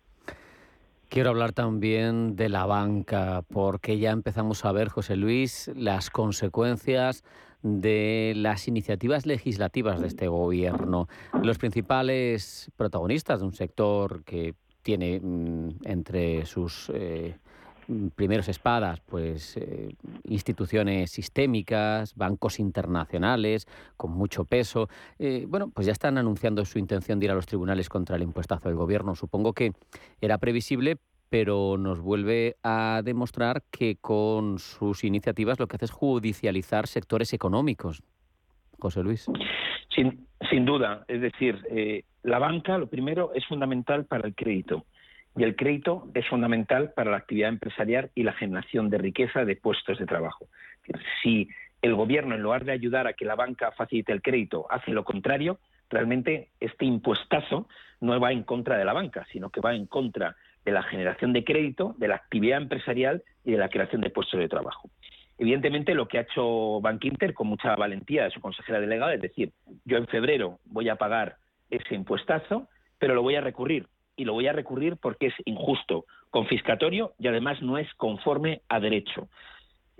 Quiero 1.09 1.31
hablar 1.31 1.51
también 1.51 2.37
de 2.37 2.47
la 2.47 2.65
banca, 2.65 3.41
porque 3.51 3.99
ya 3.99 4.11
empezamos 4.11 4.63
a 4.63 4.71
ver, 4.71 4.87
José 4.87 5.17
Luis, 5.17 5.69
las 5.75 6.09
consecuencias 6.09 7.25
de 7.63 8.33
las 8.35 8.67
iniciativas 8.67 9.25
legislativas 9.25 10.01
de 10.01 10.07
este 10.07 10.27
gobierno. 10.27 11.07
Los 11.41 11.57
principales 11.57 12.71
protagonistas 12.75 13.39
de 13.39 13.45
un 13.45 13.53
sector 13.53 14.23
que 14.23 14.55
tiene 14.81 15.19
mm, 15.19 15.69
entre 15.85 16.45
sus 16.45 16.91
eh, 16.93 17.35
primeros 18.15 18.47
espadas, 18.47 18.99
pues 19.01 19.57
eh, 19.57 19.95
instituciones 20.23 21.11
sistémicas, 21.11 22.15
bancos 22.15 22.59
internacionales 22.59 23.67
con 23.97 24.11
mucho 24.11 24.45
peso. 24.45 24.89
Eh, 25.19 25.45
bueno, 25.47 25.69
pues 25.69 25.87
ya 25.87 25.93
están 25.93 26.17
anunciando 26.17 26.65
su 26.65 26.79
intención 26.79 27.19
de 27.19 27.25
ir 27.25 27.31
a 27.31 27.35
los 27.35 27.45
tribunales 27.45 27.89
contra 27.89 28.15
el 28.15 28.23
impuestazo 28.23 28.69
del 28.69 28.77
gobierno. 28.77 29.15
Supongo 29.15 29.53
que 29.53 29.73
era 30.21 30.37
previsible, 30.37 30.97
pero 31.31 31.77
nos 31.77 32.01
vuelve 32.01 32.57
a 32.61 33.01
demostrar 33.05 33.63
que 33.71 33.95
con 33.95 34.59
sus 34.59 35.05
iniciativas 35.05 35.61
lo 35.61 35.67
que 35.67 35.77
hace 35.77 35.85
es 35.85 35.91
judicializar 35.91 36.87
sectores 36.87 37.31
económicos. 37.31 38.03
José 38.77 39.01
Luis. 39.01 39.27
Sin, 39.95 40.27
sin 40.49 40.65
duda, 40.65 41.05
es 41.07 41.21
decir, 41.21 41.65
eh, 41.69 42.03
la 42.23 42.37
banca, 42.37 42.77
lo 42.77 42.87
primero, 42.87 43.31
es 43.33 43.45
fundamental 43.45 44.03
para 44.03 44.27
el 44.27 44.35
crédito 44.35 44.83
y 45.37 45.43
el 45.43 45.55
crédito 45.55 46.09
es 46.13 46.27
fundamental 46.27 46.91
para 46.93 47.11
la 47.11 47.17
actividad 47.17 47.47
empresarial 47.47 48.11
y 48.13 48.23
la 48.23 48.33
generación 48.33 48.89
de 48.89 48.97
riqueza 48.97 49.45
de 49.45 49.55
puestos 49.55 49.99
de 49.99 50.05
trabajo. 50.05 50.47
Si 51.23 51.47
el 51.81 51.95
gobierno, 51.95 52.35
en 52.35 52.41
lugar 52.41 52.65
de 52.65 52.73
ayudar 52.73 53.07
a 53.07 53.13
que 53.13 53.23
la 53.23 53.35
banca 53.35 53.71
facilite 53.71 54.11
el 54.11 54.21
crédito, 54.21 54.67
hace 54.69 54.91
lo 54.91 55.05
contrario, 55.05 55.59
realmente 55.89 56.49
este 56.59 56.83
impuestazo 56.83 57.69
no 58.01 58.19
va 58.19 58.33
en 58.33 58.43
contra 58.43 58.77
de 58.77 58.83
la 58.83 58.91
banca, 58.91 59.25
sino 59.31 59.49
que 59.49 59.61
va 59.61 59.73
en 59.73 59.85
contra 59.85 60.35
de 60.65 60.71
la 60.71 60.83
generación 60.83 61.33
de 61.33 61.43
crédito, 61.43 61.95
de 61.97 62.07
la 62.07 62.15
actividad 62.15 62.61
empresarial 62.61 63.23
y 63.43 63.51
de 63.51 63.57
la 63.57 63.69
creación 63.69 64.01
de 64.01 64.09
puestos 64.09 64.39
de 64.39 64.47
trabajo. 64.47 64.89
Evidentemente, 65.37 65.95
lo 65.95 66.07
que 66.07 66.19
ha 66.19 66.21
hecho 66.21 66.79
Bank 66.81 67.03
Inter 67.03 67.33
con 67.33 67.47
mucha 67.47 67.75
valentía 67.75 68.25
de 68.25 68.31
su 68.31 68.39
consejera 68.39 68.79
delegada 68.79 69.15
es 69.15 69.21
decir, 69.21 69.51
yo 69.85 69.97
en 69.97 70.07
febrero 70.07 70.59
voy 70.65 70.89
a 70.89 70.97
pagar 70.97 71.37
ese 71.71 71.95
impuestazo, 71.95 72.67
pero 72.99 73.15
lo 73.15 73.23
voy 73.23 73.35
a 73.35 73.41
recurrir 73.41 73.87
y 74.15 74.25
lo 74.25 74.33
voy 74.33 74.47
a 74.47 74.53
recurrir 74.53 74.97
porque 74.97 75.27
es 75.27 75.33
injusto, 75.45 76.05
confiscatorio 76.29 77.13
y 77.17 77.27
además 77.27 77.61
no 77.61 77.79
es 77.79 77.91
conforme 77.95 78.61
a 78.69 78.79
derecho. 78.79 79.29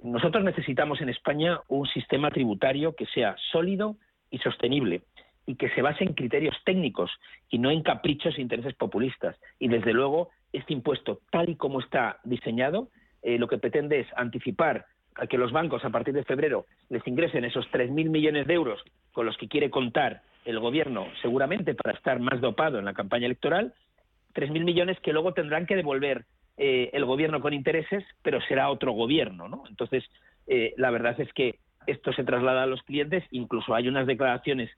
Nosotros 0.04 0.44
necesitamos 0.44 1.02
en 1.02 1.10
España 1.10 1.60
un 1.68 1.88
sistema 1.88 2.30
tributario 2.30 2.96
que 2.96 3.08
sea 3.08 3.36
sólido 3.52 3.96
y 4.30 4.38
sostenible 4.40 5.02
y 5.46 5.56
que 5.56 5.70
se 5.70 5.82
base 5.82 6.04
en 6.04 6.14
criterios 6.14 6.56
técnicos 6.66 7.12
y 7.50 7.58
no 7.58 7.72
en 7.72 7.82
caprichos 7.82 8.38
e 8.38 8.42
intereses 8.42 8.76
populistas. 8.76 9.36
Y 9.60 9.68
desde 9.70 9.94
luego, 9.94 10.30
este 10.54 10.74
impuesto, 10.74 11.20
tal 11.32 11.50
y 11.50 11.56
como 11.56 11.80
está 11.80 12.20
diseñado, 12.24 12.90
eh, 13.22 13.38
lo 13.38 13.48
que 13.48 13.58
pretende 13.58 14.00
es 14.00 14.08
anticipar 14.16 14.86
a 15.16 15.28
que 15.28 15.38
los 15.38 15.52
bancos 15.52 15.84
a 15.86 15.90
partir 15.90 16.14
de 16.14 16.24
febrero 16.24 16.66
les 16.90 17.06
ingresen 17.06 17.46
esos 17.46 17.70
3.000 17.72 18.10
millones 18.10 18.48
de 18.48 18.54
euros 18.54 18.82
con 19.12 19.26
los 19.26 19.38
que 19.38 19.48
quiere 19.48 19.70
contar 19.70 20.22
el 20.46 20.60
gobierno 20.60 21.08
seguramente 21.22 21.76
para 21.76 21.96
estar 21.96 22.20
más 22.20 22.42
dopado 22.42 22.80
en 22.80 22.86
la 22.86 22.94
campaña 22.94 23.26
electoral 23.26 23.74
3.000 24.34 24.64
millones 24.64 25.00
que 25.02 25.14
luego 25.14 25.34
tendrán 25.34 25.66
que 25.66 25.76
devolver 25.76 26.26
eh, 26.58 26.90
el 26.94 27.06
gobierno 27.06 27.42
con 27.42 27.54
intereses, 27.54 28.04
pero 28.22 28.42
será 28.42 28.70
otro 28.70 28.92
gobierno, 28.94 29.48
¿no? 29.48 29.64
Entonces, 29.70 30.04
eh, 30.48 30.74
la 30.78 30.92
verdad 30.92 31.20
es 31.20 31.32
que 31.34 31.60
esto 31.88 32.14
se 32.14 32.24
traslada 32.24 32.64
a 32.64 32.68
los 32.68 32.82
clientes, 32.84 33.24
incluso 33.32 33.74
hay 33.74 33.88
unas 33.88 34.08
declaraciones 34.08 34.70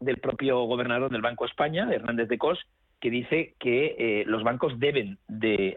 del 0.00 0.18
propio 0.18 0.60
gobernador 0.64 1.10
del 1.10 1.22
Banco 1.22 1.44
de 1.44 1.50
España, 1.50 1.88
Hernández 1.92 2.28
de 2.28 2.38
Cos, 2.38 2.58
que 3.00 3.10
dice 3.10 3.54
que 3.58 3.94
eh, 3.98 4.24
los 4.26 4.42
bancos 4.42 4.78
deben 4.78 5.18
de, 5.28 5.76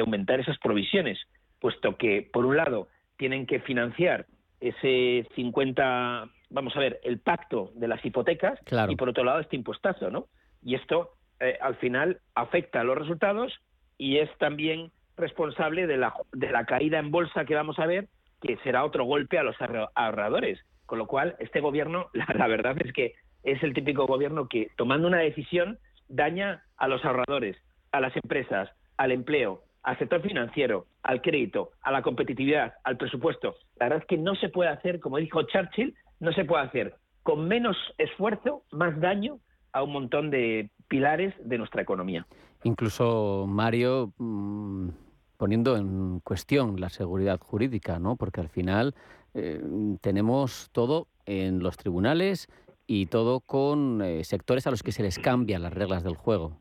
aumentar 0.00 0.40
esas 0.40 0.58
provisiones, 0.58 1.18
puesto 1.60 1.96
que, 1.96 2.28
por 2.32 2.44
un 2.46 2.56
lado, 2.56 2.88
tienen 3.16 3.46
que 3.46 3.60
financiar 3.60 4.26
ese 4.60 5.26
50, 5.34 6.30
vamos 6.50 6.76
a 6.76 6.80
ver, 6.80 7.00
el 7.04 7.18
pacto 7.18 7.72
de 7.74 7.88
las 7.88 8.04
hipotecas, 8.04 8.58
y 8.88 8.96
por 8.96 9.08
otro 9.08 9.24
lado, 9.24 9.40
este 9.40 9.56
impuestazo, 9.56 10.10
¿no? 10.10 10.26
Y 10.62 10.74
esto 10.74 11.12
eh, 11.40 11.56
al 11.60 11.76
final 11.76 12.20
afecta 12.34 12.80
a 12.80 12.84
los 12.84 12.98
resultados 12.98 13.52
y 13.96 14.18
es 14.18 14.30
también 14.38 14.90
responsable 15.16 15.86
de 15.86 15.96
la, 15.96 16.14
de 16.32 16.50
la 16.50 16.64
caída 16.64 16.98
en 16.98 17.10
bolsa 17.10 17.44
que 17.44 17.54
vamos 17.54 17.78
a 17.78 17.86
ver, 17.86 18.08
que 18.40 18.56
será 18.58 18.84
otro 18.84 19.04
golpe 19.04 19.38
a 19.38 19.42
los 19.42 19.56
ahorradores. 19.94 20.60
Con 20.86 20.98
lo 20.98 21.06
cual, 21.06 21.36
este 21.38 21.60
gobierno, 21.60 22.08
la, 22.12 22.46
verdad 22.46 22.76
es 22.82 22.92
que 22.92 23.14
es 23.42 23.62
el 23.62 23.74
típico 23.74 24.06
gobierno 24.06 24.48
que, 24.48 24.70
tomando 24.76 25.06
una 25.06 25.18
decisión, 25.18 25.78
daña 26.08 26.62
a 26.76 26.88
los 26.88 27.04
ahorradores, 27.04 27.56
a 27.92 28.00
las 28.00 28.14
empresas, 28.16 28.68
al 28.96 29.12
empleo, 29.12 29.62
al 29.82 29.98
sector 29.98 30.20
financiero, 30.20 30.86
al 31.02 31.22
crédito, 31.22 31.70
a 31.82 31.92
la 31.92 32.02
competitividad, 32.02 32.74
al 32.84 32.96
presupuesto. 32.96 33.54
La 33.78 33.86
verdad 33.86 34.02
es 34.02 34.06
que 34.06 34.18
no 34.18 34.34
se 34.34 34.48
puede 34.48 34.70
hacer, 34.70 35.00
como 35.00 35.18
dijo 35.18 35.42
Churchill, 35.42 35.94
no 36.20 36.32
se 36.32 36.44
puede 36.44 36.64
hacer 36.64 36.94
con 37.22 37.46
menos 37.46 37.76
esfuerzo, 37.98 38.62
más 38.72 38.98
daño 39.00 39.38
a 39.72 39.82
un 39.82 39.92
montón 39.92 40.30
de 40.30 40.70
pilares 40.88 41.34
de 41.44 41.58
nuestra 41.58 41.82
economía. 41.82 42.26
Incluso, 42.64 43.44
Mario, 43.46 44.12
mm, 44.16 44.88
poniendo 45.36 45.76
en 45.76 46.20
cuestión 46.20 46.80
la 46.80 46.88
seguridad 46.88 47.38
jurídica, 47.38 47.98
¿no? 47.98 48.16
Porque 48.16 48.40
al 48.40 48.48
final 48.48 48.94
eh, 49.34 49.62
tenemos 50.00 50.70
todo 50.72 51.06
en 51.26 51.62
los 51.62 51.76
tribunales 51.76 52.48
y 52.88 53.06
todo 53.06 53.40
con 53.40 54.02
eh, 54.02 54.24
sectores 54.24 54.66
a 54.66 54.70
los 54.70 54.82
que 54.82 54.90
se 54.90 55.04
les 55.04 55.18
cambian 55.18 55.62
las 55.62 55.74
reglas 55.74 56.02
del 56.02 56.16
juego. 56.16 56.58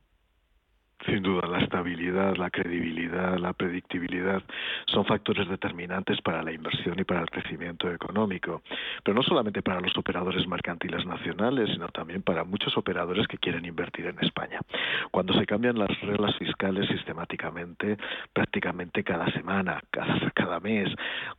Sin 1.05 1.21
duda, 1.21 1.47
la 1.47 1.59
estabilidad, 1.59 2.35
la 2.37 2.49
credibilidad, 2.49 3.37
la 3.37 3.53
predictibilidad 3.53 4.41
son 4.87 5.05
factores 5.05 5.47
determinantes 5.47 6.19
para 6.21 6.41
la 6.41 6.51
inversión 6.51 6.99
y 6.99 7.03
para 7.03 7.21
el 7.21 7.29
crecimiento 7.29 7.91
económico, 7.91 8.63
pero 9.03 9.15
no 9.15 9.21
solamente 9.21 9.61
para 9.61 9.79
los 9.79 9.95
operadores 9.95 10.47
mercantiles 10.47 11.05
nacionales, 11.05 11.69
sino 11.69 11.87
también 11.89 12.23
para 12.23 12.43
muchos 12.43 12.75
operadores 12.77 13.27
que 13.27 13.37
quieren 13.37 13.65
invertir 13.65 14.07
en 14.07 14.17
España. 14.21 14.59
Cuando 15.11 15.33
se 15.33 15.45
cambian 15.45 15.77
las 15.77 15.89
reglas 16.01 16.35
fiscales 16.37 16.87
sistemáticamente, 16.89 17.97
prácticamente 18.33 19.03
cada 19.03 19.31
semana, 19.31 19.79
cada, 19.91 20.59
mes, 20.59 20.89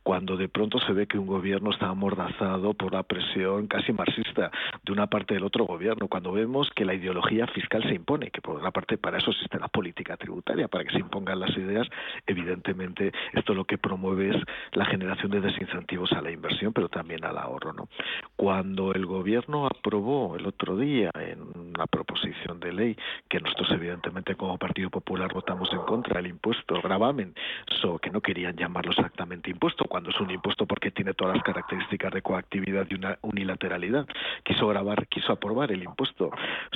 cuando 0.03 0.37
de 0.37 0.47
pronto 0.47 0.79
se 0.79 0.93
ve 0.93 1.05
que 1.05 1.17
un 1.17 1.27
gobierno 1.27 1.71
está 1.71 1.89
amordazado 1.89 2.73
por 2.73 2.93
la 2.93 3.03
presión 3.03 3.67
casi 3.67 3.91
marxista 3.91 4.49
de 4.83 4.93
una 4.93 5.07
parte 5.07 5.33
del 5.33 5.43
otro 5.43 5.65
gobierno, 5.65 6.07
cuando 6.07 6.31
vemos 6.31 6.69
que 6.73 6.85
la 6.85 6.93
ideología 6.93 7.45
fiscal 7.47 7.83
se 7.83 7.93
impone, 7.93 8.31
que 8.31 8.41
por 8.41 8.57
una 8.57 8.71
parte 8.71 8.97
para 8.97 9.17
eso 9.17 9.33
existe 9.49 9.59
la 9.59 9.67
política 9.67 10.15
tributaria, 10.17 10.67
para 10.67 10.83
que 10.83 10.91
se 10.91 10.99
impongan 10.99 11.39
las 11.39 11.55
ideas, 11.57 11.87
evidentemente 12.27 13.11
esto 13.33 13.53
lo 13.53 13.65
que 13.65 13.77
promueve 13.77 14.29
es 14.29 14.43
la 14.73 14.85
generación 14.85 15.31
de 15.31 15.41
desincentivos 15.41 16.11
a 16.13 16.21
la 16.21 16.31
inversión, 16.31 16.73
pero 16.73 16.89
también 16.89 17.25
al 17.25 17.37
ahorro. 17.37 17.73
¿no? 17.73 17.89
Cuando 18.35 18.93
el 18.93 19.05
gobierno 19.05 19.65
aprobó 19.65 20.35
el 20.35 20.45
otro 20.45 20.77
día 20.77 21.11
en 21.15 21.68
una 21.79 21.87
proposición 21.87 22.59
de 22.59 22.73
ley, 22.73 22.97
que 23.29 23.39
nosotros 23.39 23.71
evidentemente 23.71 24.35
como 24.35 24.57
Partido 24.57 24.89
Popular 24.89 25.33
votamos 25.33 25.71
en 25.71 25.79
contra, 25.79 26.19
el 26.19 26.27
impuesto, 26.27 26.75
el 26.75 26.81
gravamen, 26.81 27.33
so, 27.81 27.97
que 27.99 28.09
no 28.09 28.19
querían 28.19 28.57
llamarlo 28.57 28.91
exactamente 28.91 29.49
impuesto, 29.49 29.85
cuando 29.85 30.09
es 30.09 30.19
un 30.19 30.29
impuesto 30.29 30.65
porque 30.65 30.91
tiene 30.91 31.13
todas 31.13 31.35
las 31.35 31.43
características 31.43 32.11
de 32.11 32.21
coactividad 32.21 32.85
y 32.89 32.95
una 32.95 33.17
unilateralidad, 33.21 34.05
quiso 34.43 34.67
grabar, 34.67 35.07
quiso 35.07 35.31
aprobar 35.31 35.71
el 35.71 35.83
impuesto 35.83 36.31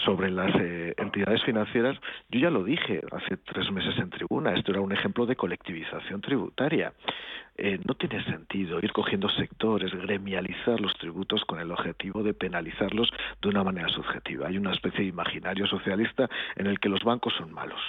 sobre 0.05 0.31
las 0.31 0.55
eh, 0.55 0.93
entidades 0.97 1.43
financieras, 1.43 1.99
yo 2.29 2.39
ya 2.39 2.49
lo 2.49 2.63
dije 2.63 3.01
hace 3.11 3.35
tres 3.37 3.69
meses 3.71 3.97
en 3.97 4.09
tribuna, 4.09 4.53
esto 4.53 4.71
era 4.71 4.79
un 4.79 4.93
ejemplo 4.93 5.25
de 5.25 5.35
colectivización 5.35 6.21
tributaria. 6.21 6.93
Eh, 7.55 7.79
no 7.85 7.93
tiene 7.93 8.23
sentido 8.25 8.79
ir 8.81 8.91
cogiendo 8.91 9.29
sectores, 9.29 9.93
gremializar 9.93 10.79
los 10.81 10.93
tributos 10.97 11.45
con 11.45 11.59
el 11.59 11.71
objetivo 11.71 12.23
de 12.23 12.33
penalizarlos 12.33 13.11
de 13.41 13.49
una 13.49 13.63
manera 13.63 13.89
subjetiva. 13.89 14.47
Hay 14.47 14.57
una 14.57 14.73
especie 14.73 15.01
de 15.01 15.07
imaginario 15.07 15.67
socialista 15.67 16.29
en 16.55 16.67
el 16.67 16.79
que 16.79 16.89
los 16.89 17.03
bancos 17.03 17.33
son 17.37 17.53
malos, 17.53 17.79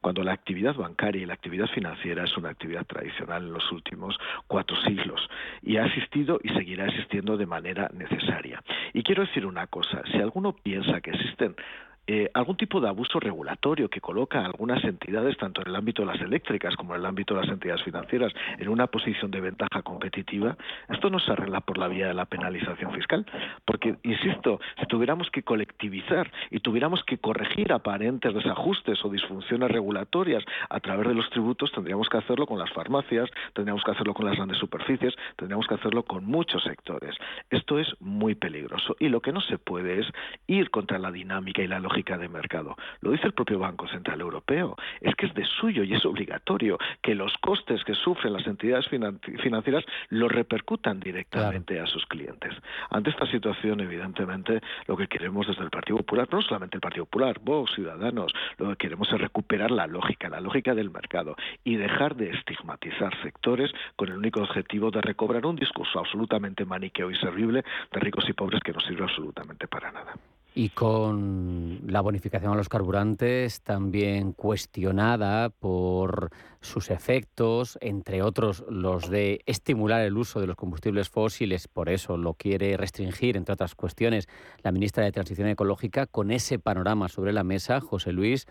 cuando 0.00 0.22
la 0.22 0.32
actividad 0.32 0.74
bancaria 0.74 1.22
y 1.22 1.26
la 1.26 1.34
actividad 1.34 1.68
financiera 1.68 2.24
es 2.24 2.36
una 2.36 2.50
actividad 2.50 2.84
tradicional 2.84 3.44
en 3.44 3.52
los 3.52 3.72
últimos 3.72 4.18
cuatro 4.46 4.76
siglos 4.82 5.28
y 5.62 5.78
ha 5.78 5.86
existido 5.86 6.38
y 6.42 6.50
seguirá 6.50 6.86
existiendo 6.86 7.36
de 7.36 7.46
manera 7.46 7.90
necesaria. 7.94 8.62
Y 8.92 9.02
quiero 9.02 9.24
decir 9.24 9.46
una 9.46 9.66
cosa, 9.66 10.02
si 10.12 10.18
alguno 10.18 10.52
piensa 10.52 11.00
que 11.00 11.10
existen 11.10 11.56
eh, 12.06 12.30
algún 12.34 12.56
tipo 12.56 12.80
de 12.80 12.88
abuso 12.88 13.18
regulatorio 13.18 13.88
que 13.88 14.00
coloca 14.00 14.40
a 14.40 14.44
algunas 14.44 14.84
entidades, 14.84 15.38
tanto 15.38 15.62
en 15.62 15.68
el 15.68 15.76
ámbito 15.76 16.02
de 16.02 16.12
las 16.12 16.20
eléctricas 16.20 16.76
como 16.76 16.94
en 16.94 17.00
el 17.00 17.06
ámbito 17.06 17.34
de 17.34 17.40
las 17.40 17.50
entidades 17.50 17.82
financieras, 17.82 18.32
en 18.58 18.68
una 18.68 18.88
posición 18.88 19.30
de 19.30 19.40
ventaja 19.40 19.80
competitiva, 19.82 20.56
esto 20.90 21.08
no 21.08 21.18
se 21.18 21.32
arregla 21.32 21.60
por 21.62 21.78
la 21.78 21.88
vía 21.88 22.08
de 22.08 22.14
la 22.14 22.26
penalización 22.26 22.92
fiscal. 22.92 23.24
Porque, 23.64 23.96
insisto, 24.02 24.60
si 24.78 24.86
tuviéramos 24.86 25.30
que 25.30 25.42
colectivizar 25.42 26.30
y 26.50 26.60
tuviéramos 26.60 27.02
que 27.04 27.16
corregir 27.16 27.72
aparentes 27.72 28.34
desajustes 28.34 29.02
o 29.02 29.08
disfunciones 29.08 29.70
regulatorias 29.70 30.44
a 30.68 30.80
través 30.80 31.08
de 31.08 31.14
los 31.14 31.30
tributos, 31.30 31.72
tendríamos 31.72 32.10
que 32.10 32.18
hacerlo 32.18 32.46
con 32.46 32.58
las 32.58 32.70
farmacias, 32.72 33.30
tendríamos 33.54 33.82
que 33.82 33.92
hacerlo 33.92 34.12
con 34.12 34.26
las 34.26 34.36
grandes 34.36 34.58
superficies, 34.58 35.14
tendríamos 35.36 35.66
que 35.66 35.74
hacerlo 35.74 36.02
con 36.02 36.26
muchos 36.26 36.62
sectores. 36.64 37.16
Esto 37.48 37.78
es 37.78 37.88
muy 38.00 38.34
peligroso 38.34 38.94
y 39.00 39.08
lo 39.08 39.20
que 39.22 39.32
no 39.32 39.40
se 39.40 39.56
puede 39.56 40.00
es 40.00 40.06
ir 40.46 40.70
contra 40.70 40.98
la 40.98 41.10
dinámica 41.10 41.62
y 41.62 41.66
la 41.66 41.80
lógica 41.80 41.93
de 41.94 42.28
mercado. 42.28 42.76
Lo 43.00 43.12
dice 43.12 43.28
el 43.28 43.34
propio 43.34 43.58
Banco 43.58 43.86
Central 43.86 44.20
Europeo. 44.20 44.74
Es 45.00 45.14
que 45.14 45.26
es 45.26 45.34
de 45.34 45.44
suyo 45.44 45.84
y 45.84 45.94
es 45.94 46.04
obligatorio 46.04 46.76
que 47.02 47.14
los 47.14 47.32
costes 47.38 47.84
que 47.84 47.94
sufren 47.94 48.32
las 48.32 48.46
entidades 48.46 48.88
financieras 48.88 49.84
lo 50.08 50.28
repercutan 50.28 50.98
directamente 50.98 51.78
a 51.78 51.86
sus 51.86 52.04
clientes. 52.06 52.52
Ante 52.90 53.10
esta 53.10 53.26
situación, 53.26 53.80
evidentemente, 53.80 54.60
lo 54.86 54.96
que 54.96 55.06
queremos 55.06 55.46
desde 55.46 55.62
el 55.62 55.70
Partido 55.70 55.98
Popular, 55.98 56.28
no 56.32 56.42
solamente 56.42 56.76
el 56.76 56.80
Partido 56.80 57.04
Popular, 57.04 57.38
vos, 57.40 57.70
ciudadanos, 57.74 58.32
lo 58.58 58.70
que 58.70 58.76
queremos 58.76 59.12
es 59.12 59.20
recuperar 59.20 59.70
la 59.70 59.86
lógica, 59.86 60.28
la 60.28 60.40
lógica 60.40 60.74
del 60.74 60.90
mercado 60.90 61.36
y 61.62 61.76
dejar 61.76 62.16
de 62.16 62.30
estigmatizar 62.30 63.16
sectores 63.22 63.70
con 63.94 64.08
el 64.08 64.18
único 64.18 64.40
objetivo 64.40 64.90
de 64.90 65.00
recobrar 65.00 65.46
un 65.46 65.56
discurso 65.56 66.00
absolutamente 66.00 66.64
maniqueo 66.64 67.10
y 67.10 67.16
servible 67.16 67.64
de 67.92 68.00
ricos 68.00 68.28
y 68.28 68.32
pobres 68.32 68.60
que 68.62 68.72
no 68.72 68.80
sirve 68.80 69.04
absolutamente 69.04 69.68
para 69.68 69.92
nada. 69.92 70.14
Y 70.56 70.68
con 70.68 71.80
la 71.88 72.00
bonificación 72.00 72.52
a 72.52 72.56
los 72.56 72.68
carburantes 72.68 73.60
también 73.62 74.32
cuestionada 74.32 75.50
por 75.50 76.30
sus 76.60 76.90
efectos, 76.90 77.76
entre 77.80 78.22
otros 78.22 78.64
los 78.68 79.10
de 79.10 79.40
estimular 79.46 80.02
el 80.02 80.16
uso 80.16 80.40
de 80.40 80.46
los 80.46 80.54
combustibles 80.54 81.08
fósiles, 81.08 81.66
por 81.66 81.88
eso 81.88 82.16
lo 82.16 82.34
quiere 82.34 82.76
restringir, 82.76 83.36
entre 83.36 83.54
otras 83.54 83.74
cuestiones, 83.74 84.28
la 84.62 84.70
ministra 84.70 85.02
de 85.02 85.10
Transición 85.10 85.48
Ecológica, 85.48 86.06
con 86.06 86.30
ese 86.30 86.60
panorama 86.60 87.08
sobre 87.08 87.32
la 87.32 87.42
mesa, 87.42 87.80
José 87.80 88.12
Luis, 88.12 88.46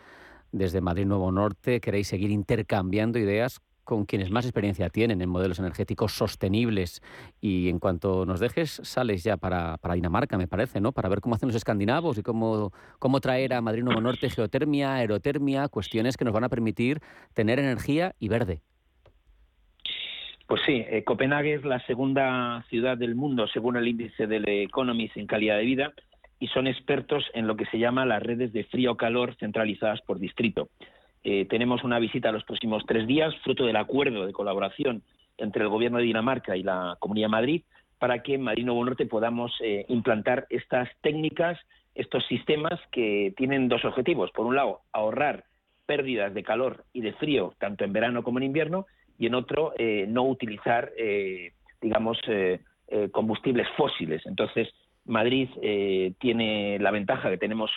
desde 0.51 0.81
Madrid 0.81 1.05
Nuevo 1.05 1.31
Norte, 1.31 1.79
queréis 1.79 2.09
seguir 2.09 2.31
intercambiando 2.31 3.17
ideas 3.17 3.61
con 3.83 4.05
quienes 4.05 4.31
más 4.31 4.45
experiencia 4.45 4.89
tienen 4.89 5.21
en 5.21 5.29
modelos 5.29 5.59
energéticos 5.59 6.13
sostenibles. 6.13 7.01
Y 7.41 7.69
en 7.69 7.79
cuanto 7.79 8.25
nos 8.25 8.39
dejes, 8.39 8.81
sales 8.83 9.23
ya 9.23 9.37
para, 9.37 9.77
Dinamarca, 9.93 10.37
me 10.37 10.47
parece, 10.47 10.81
¿no? 10.81 10.91
Para 10.91 11.09
ver 11.09 11.21
cómo 11.21 11.35
hacen 11.35 11.47
los 11.47 11.55
escandinavos 11.55 12.17
y 12.17 12.23
cómo, 12.23 12.71
cómo 12.99 13.19
traer 13.19 13.53
a 13.53 13.61
Madrid 13.61 13.83
Nuevo 13.83 14.01
Norte 14.01 14.29
geotermia, 14.29 14.95
aerotermia, 14.95 15.67
cuestiones 15.67 16.17
que 16.17 16.25
nos 16.25 16.33
van 16.33 16.43
a 16.43 16.49
permitir 16.49 16.99
tener 17.33 17.59
energía 17.59 18.15
y 18.19 18.29
verde. 18.29 18.61
Pues 20.47 20.61
sí, 20.65 20.83
eh, 20.87 21.03
Copenhague 21.03 21.55
es 21.55 21.63
la 21.63 21.79
segunda 21.85 22.63
ciudad 22.69 22.97
del 22.97 23.15
mundo 23.15 23.47
según 23.47 23.77
el 23.77 23.87
índice 23.87 24.27
del 24.27 24.47
Economist 24.47 25.17
en 25.17 25.25
calidad 25.25 25.57
de 25.57 25.63
vida 25.63 25.93
y 26.39 26.47
son 26.47 26.67
expertos 26.67 27.23
en 27.33 27.47
lo 27.47 27.55
que 27.55 27.65
se 27.67 27.79
llama 27.79 28.05
las 28.05 28.21
redes 28.21 28.51
de 28.51 28.65
frío-calor 28.65 29.35
centralizadas 29.39 30.01
por 30.01 30.19
distrito. 30.19 30.69
Eh, 31.23 31.45
tenemos 31.45 31.83
una 31.83 31.99
visita 31.99 32.31
los 32.31 32.43
próximos 32.43 32.83
tres 32.85 33.07
días, 33.07 33.33
fruto 33.43 33.65
del 33.65 33.77
acuerdo 33.77 34.25
de 34.25 34.33
colaboración 34.33 35.03
entre 35.37 35.63
el 35.63 35.69
Gobierno 35.69 35.97
de 35.97 36.03
Dinamarca 36.03 36.57
y 36.57 36.63
la 36.63 36.97
Comunidad 36.99 37.27
de 37.27 37.31
Madrid, 37.31 37.61
para 37.97 38.21
que 38.21 38.33
en 38.35 38.41
Madrid 38.41 38.65
Nuevo 38.65 38.83
Norte 38.83 39.05
podamos 39.05 39.53
eh, 39.61 39.85
implantar 39.87 40.45
estas 40.49 40.89
técnicas, 41.01 41.57
estos 41.95 42.25
sistemas 42.27 42.79
que 42.91 43.33
tienen 43.37 43.69
dos 43.69 43.85
objetivos. 43.85 44.31
Por 44.31 44.45
un 44.45 44.55
lado, 44.55 44.81
ahorrar 44.91 45.45
pérdidas 45.85 46.33
de 46.33 46.43
calor 46.43 46.83
y 46.91 47.01
de 47.01 47.13
frío, 47.13 47.53
tanto 47.57 47.85
en 47.85 47.93
verano 47.93 48.23
como 48.23 48.39
en 48.39 48.45
invierno, 48.45 48.85
y 49.17 49.27
en 49.27 49.35
otro, 49.35 49.73
eh, 49.77 50.05
no 50.09 50.23
utilizar, 50.23 50.91
digamos, 51.81 52.19
combustibles 53.11 53.67
fósiles. 53.77 54.25
Entonces, 54.25 54.69
Madrid 55.05 55.49
tiene 56.19 56.79
la 56.79 56.91
ventaja 56.91 57.29
que 57.29 57.37
tenemos 57.37 57.71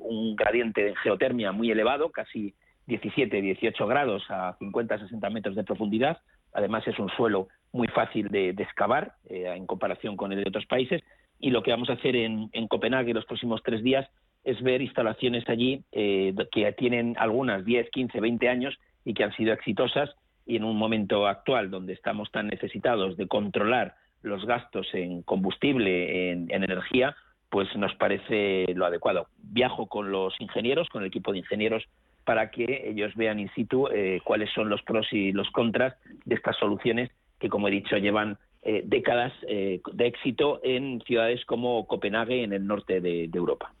un 0.00 0.36
gradiente 0.36 0.84
de 0.84 0.96
geotermia 0.96 1.52
muy 1.52 1.70
elevado, 1.70 2.10
casi 2.10 2.54
17, 2.86 3.40
18 3.40 3.86
grados 3.86 4.24
a 4.28 4.56
50, 4.58 4.98
60 4.98 5.30
metros 5.30 5.56
de 5.56 5.64
profundidad. 5.64 6.18
Además 6.52 6.86
es 6.86 6.98
un 6.98 7.08
suelo 7.10 7.48
muy 7.72 7.88
fácil 7.88 8.28
de, 8.28 8.50
excavar 8.50 9.14
eh, 9.28 9.52
en 9.56 9.66
comparación 9.66 10.16
con 10.16 10.32
el 10.32 10.42
de 10.42 10.48
otros 10.48 10.66
países. 10.66 11.02
Y 11.40 11.50
lo 11.50 11.62
que 11.62 11.70
vamos 11.70 11.90
a 11.90 11.94
hacer 11.94 12.16
en, 12.16 12.48
Copenhague 12.68 13.14
los 13.14 13.26
próximos 13.26 13.62
tres 13.64 13.82
días 13.82 14.08
es 14.44 14.62
ver 14.62 14.82
instalaciones 14.82 15.48
allí 15.48 15.82
eh, 15.92 16.34
que 16.52 16.70
tienen 16.72 17.16
algunas 17.18 17.64
10, 17.64 17.90
15, 17.90 18.20
20 18.20 18.48
años 18.48 18.78
y 19.04 19.14
que 19.14 19.24
han 19.24 19.34
sido 19.34 19.52
exitosas. 19.52 20.10
Y 20.46 20.56
en 20.56 20.64
un 20.64 20.76
momento 20.76 21.26
actual 21.26 21.70
donde 21.70 21.94
estamos 21.94 22.30
tan 22.30 22.48
necesitados 22.48 23.16
de 23.16 23.26
controlar 23.26 23.94
los 24.22 24.44
gastos 24.46 24.86
en 24.92 25.22
combustible, 25.22 26.32
en 26.32 26.50
energía, 26.50 27.16
pues 27.54 27.68
nos 27.76 27.94
parece 27.94 28.66
lo 28.74 28.84
adecuado. 28.84 29.28
Viajo 29.38 29.86
con 29.86 30.10
los 30.10 30.34
ingenieros, 30.40 30.88
con 30.88 31.02
el 31.02 31.08
equipo 31.08 31.32
de 31.32 31.38
ingenieros 31.38 31.84
para 32.24 32.50
que 32.50 32.84
ellos 32.86 33.14
vean 33.14 33.38
in 33.38 33.50
situ 33.54 33.88
eh, 33.88 34.20
cuáles 34.24 34.50
son 34.50 34.68
los 34.68 34.82
pros 34.82 35.06
y 35.12 35.32
los 35.32 35.50
contras 35.50 35.94
de 36.24 36.34
estas 36.34 36.56
soluciones 36.56 37.10
que, 37.38 37.48
como 37.48 37.68
he 37.68 37.70
dicho, 37.70 37.96
llevan 37.96 38.38
eh, 38.62 38.82
décadas 38.84 39.32
eh, 39.46 39.80
de 39.92 40.06
éxito 40.06 40.60
en 40.62 41.00
ciudades 41.02 41.44
como 41.44 41.86
Copenhague, 41.86 42.42
en 42.42 42.52
el 42.52 42.66
norte 42.66 43.00
de 43.00 43.30
Europa. 43.32 43.72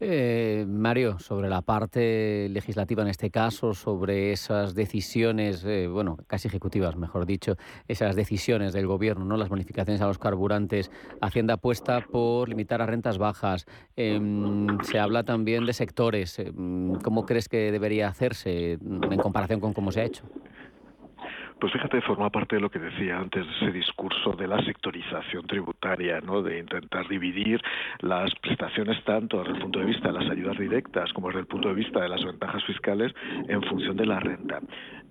Eh, 0.00 0.64
Mario, 0.68 1.18
sobre 1.18 1.48
la 1.48 1.62
parte 1.62 2.48
legislativa 2.50 3.02
en 3.02 3.08
este 3.08 3.30
caso, 3.30 3.74
sobre 3.74 4.32
esas 4.32 4.74
decisiones, 4.74 5.64
eh, 5.64 5.86
bueno, 5.86 6.18
casi 6.26 6.48
ejecutivas, 6.48 6.96
mejor 6.96 7.26
dicho, 7.26 7.56
esas 7.88 8.16
decisiones 8.16 8.72
del 8.72 8.86
gobierno, 8.86 9.24
¿no? 9.24 9.36
Las 9.36 9.48
bonificaciones 9.48 10.00
a 10.00 10.06
los 10.06 10.18
carburantes, 10.18 10.90
Hacienda 11.20 11.54
apuesta 11.54 12.00
por 12.00 12.48
limitar 12.48 12.82
a 12.82 12.86
rentas 12.86 13.18
bajas. 13.18 13.66
Em, 13.96 14.78
se 14.82 14.98
habla 14.98 15.22
también 15.24 15.66
de 15.66 15.72
sectores. 15.72 16.38
Em, 16.38 16.94
¿Cómo 16.96 17.24
crees 17.26 17.48
que 17.48 17.72
debería 17.72 18.08
hacerse 18.08 18.72
en 18.72 19.18
comparación 19.18 19.60
con 19.60 19.72
cómo 19.72 19.92
se 19.92 20.00
ha 20.00 20.04
hecho? 20.04 20.24
Pues 21.64 21.72
fíjate, 21.72 22.02
forma 22.02 22.28
parte 22.28 22.56
de 22.56 22.60
lo 22.60 22.70
que 22.70 22.78
decía 22.78 23.16
antes, 23.16 23.46
ese 23.56 23.72
discurso 23.72 24.32
de 24.32 24.46
la 24.46 24.62
sectorización 24.66 25.46
tributaria, 25.46 26.20
¿no? 26.20 26.42
de 26.42 26.58
intentar 26.58 27.08
dividir 27.08 27.58
las 28.00 28.34
prestaciones 28.34 29.02
tanto 29.04 29.38
desde 29.38 29.54
el 29.54 29.62
punto 29.62 29.78
de 29.78 29.86
vista 29.86 30.08
de 30.08 30.20
las 30.20 30.30
ayudas 30.30 30.58
directas 30.58 31.10
como 31.14 31.28
desde 31.28 31.40
el 31.40 31.46
punto 31.46 31.68
de 31.68 31.74
vista 31.74 32.02
de 32.02 32.10
las 32.10 32.22
ventajas 32.22 32.62
fiscales 32.64 33.14
en 33.48 33.62
función 33.62 33.96
de 33.96 34.04
la 34.04 34.20
renta. 34.20 34.60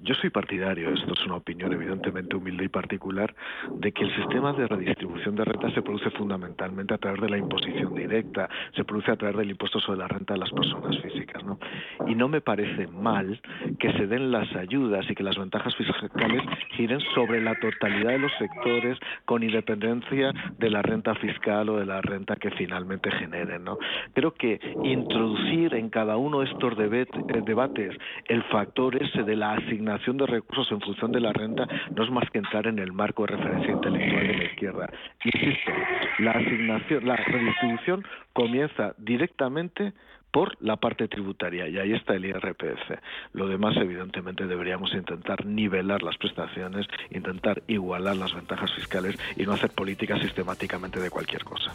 Yo 0.03 0.13
soy 0.15 0.29
partidario, 0.29 0.89
esto 0.89 1.13
es 1.13 1.25
una 1.25 1.37
opinión 1.37 1.71
evidentemente 1.71 2.35
humilde 2.35 2.65
y 2.65 2.67
particular, 2.67 3.33
de 3.71 3.91
que 3.93 4.03
el 4.03 4.13
sistema 4.15 4.51
de 4.51 4.67
redistribución 4.67 5.35
de 5.35 5.45
renta 5.45 5.71
se 5.71 5.81
produce 5.81 6.11
fundamentalmente 6.11 6.93
a 6.93 6.97
través 6.97 7.21
de 7.21 7.29
la 7.29 7.37
imposición 7.37 7.95
directa, 7.95 8.49
se 8.75 8.83
produce 8.83 9.11
a 9.11 9.15
través 9.15 9.37
del 9.37 9.51
impuesto 9.51 9.79
sobre 9.79 9.99
la 9.99 10.09
renta 10.09 10.33
de 10.33 10.41
las 10.41 10.51
personas 10.51 10.99
físicas. 11.01 11.41
¿no? 11.45 11.57
Y 12.05 12.15
no 12.15 12.27
me 12.27 12.41
parece 12.41 12.85
mal 12.87 13.41
que 13.79 13.93
se 13.93 14.05
den 14.05 14.31
las 14.31 14.53
ayudas 14.57 15.09
y 15.09 15.15
que 15.15 15.23
las 15.23 15.37
ventajas 15.37 15.73
fiscales 15.77 16.42
giren 16.75 16.99
sobre 17.13 17.41
la 17.41 17.55
totalidad 17.55 18.11
de 18.11 18.19
los 18.19 18.31
sectores 18.37 18.97
con 19.25 19.43
independencia 19.43 20.33
de 20.57 20.69
la 20.69 20.81
renta 20.81 21.15
fiscal 21.15 21.69
o 21.69 21.77
de 21.77 21.85
la 21.85 22.01
renta 22.01 22.35
que 22.35 22.51
finalmente 22.51 23.11
generen. 23.11 23.63
¿no? 23.63 23.77
Creo 24.13 24.33
que 24.33 24.59
introducir 24.83 25.73
en 25.75 25.89
cada 25.89 26.17
uno 26.17 26.39
de 26.39 26.45
estos 26.51 26.73
eh, 26.79 27.41
debates 27.45 27.95
el 28.25 28.43
factor 28.43 29.01
ese 29.01 29.23
de 29.23 29.35
la 29.35 29.53
asignación 29.53 30.17
de 30.17 30.25
recursos 30.25 30.71
en 30.71 30.81
función 30.81 31.11
de 31.11 31.19
la 31.19 31.33
renta 31.33 31.67
no 31.95 32.03
es 32.03 32.11
más 32.11 32.29
que 32.31 32.39
entrar 32.39 32.67
en 32.67 32.79
el 32.79 32.91
marco 32.91 33.25
de 33.25 33.35
referencia 33.35 33.71
intelectual 33.71 34.27
de 34.27 34.37
la 34.37 34.43
izquierda. 34.43 34.89
Insisto, 35.23 35.71
la 36.19 36.31
asignación, 36.31 37.07
la 37.07 37.15
redistribución 37.15 38.03
comienza 38.33 38.93
directamente 38.97 39.93
por 40.33 40.57
la 40.61 40.77
parte 40.77 41.07
tributaria 41.07 41.69
y 41.69 41.77
ahí 41.77 41.93
está 41.93 42.15
el 42.15 42.25
IRPF. 42.25 42.97
Lo 43.33 43.47
demás, 43.47 43.77
evidentemente, 43.77 44.47
deberíamos 44.47 44.91
intentar 44.95 45.45
nivelar 45.45 46.01
las 46.01 46.17
prestaciones, 46.17 46.87
intentar 47.11 47.61
igualar 47.67 48.17
las 48.17 48.33
ventajas 48.33 48.73
fiscales 48.73 49.15
y 49.37 49.43
no 49.43 49.53
hacer 49.53 49.69
política 49.69 50.19
sistemáticamente 50.19 50.99
de 50.99 51.11
cualquier 51.11 51.43
cosa. 51.43 51.71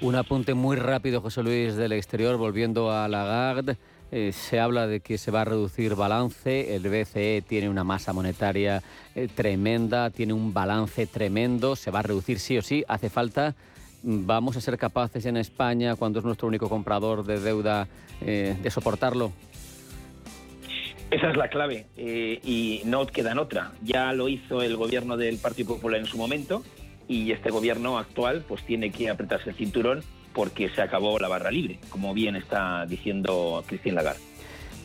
Un 0.00 0.16
apunte 0.16 0.54
muy 0.54 0.76
rápido, 0.76 1.20
José 1.20 1.44
Luis, 1.44 1.76
del 1.76 1.92
exterior, 1.92 2.36
volviendo 2.36 2.90
a 2.90 3.06
Lagarde. 3.06 3.76
eh, 4.10 4.32
se 4.32 4.58
habla 4.58 4.88
de 4.88 4.98
que 4.98 5.16
se 5.16 5.30
va 5.30 5.42
a 5.42 5.44
reducir 5.44 5.94
balance, 5.94 6.74
el 6.74 6.82
BCE 6.82 7.42
tiene 7.48 7.68
una 7.68 7.84
masa 7.84 8.12
monetaria 8.12 8.82
eh, 9.14 9.28
tremenda, 9.32 10.10
tiene 10.10 10.32
un 10.32 10.52
balance 10.52 11.06
tremendo, 11.06 11.76
se 11.76 11.92
va 11.92 12.00
a 12.00 12.02
reducir 12.02 12.40
sí 12.40 12.58
o 12.58 12.62
sí, 12.62 12.84
hace 12.88 13.08
falta, 13.08 13.54
vamos 14.04 14.56
a 14.56 14.60
ser 14.60 14.78
capaces 14.78 15.26
en 15.26 15.36
España, 15.36 15.96
cuando 15.96 16.18
es 16.18 16.24
nuestro 16.24 16.48
único 16.48 16.68
comprador 16.68 17.24
de 17.24 17.40
deuda, 17.40 17.88
eh, 18.20 18.56
de 18.62 18.70
soportarlo. 18.70 19.32
Esa 21.10 21.30
es 21.30 21.36
la 21.36 21.48
clave 21.48 21.86
y 21.96 22.82
no 22.84 23.06
queda 23.06 23.32
en 23.32 23.38
otra. 23.38 23.72
Ya 23.82 24.12
lo 24.12 24.28
hizo 24.28 24.62
el 24.62 24.76
gobierno 24.76 25.16
del 25.16 25.38
Partido 25.38 25.74
Popular 25.74 26.00
en 26.00 26.06
su 26.06 26.16
momento 26.16 26.64
y 27.08 27.32
este 27.32 27.50
gobierno 27.50 27.98
actual 27.98 28.44
pues 28.48 28.64
tiene 28.64 28.90
que 28.90 29.10
apretarse 29.10 29.50
el 29.50 29.56
cinturón 29.56 30.02
porque 30.32 30.68
se 30.70 30.82
acabó 30.82 31.18
la 31.18 31.28
barra 31.28 31.50
libre, 31.50 31.78
como 31.90 32.12
bien 32.12 32.36
está 32.36 32.84
diciendo 32.86 33.62
Cristian 33.66 33.94
Lagarde. 33.94 34.20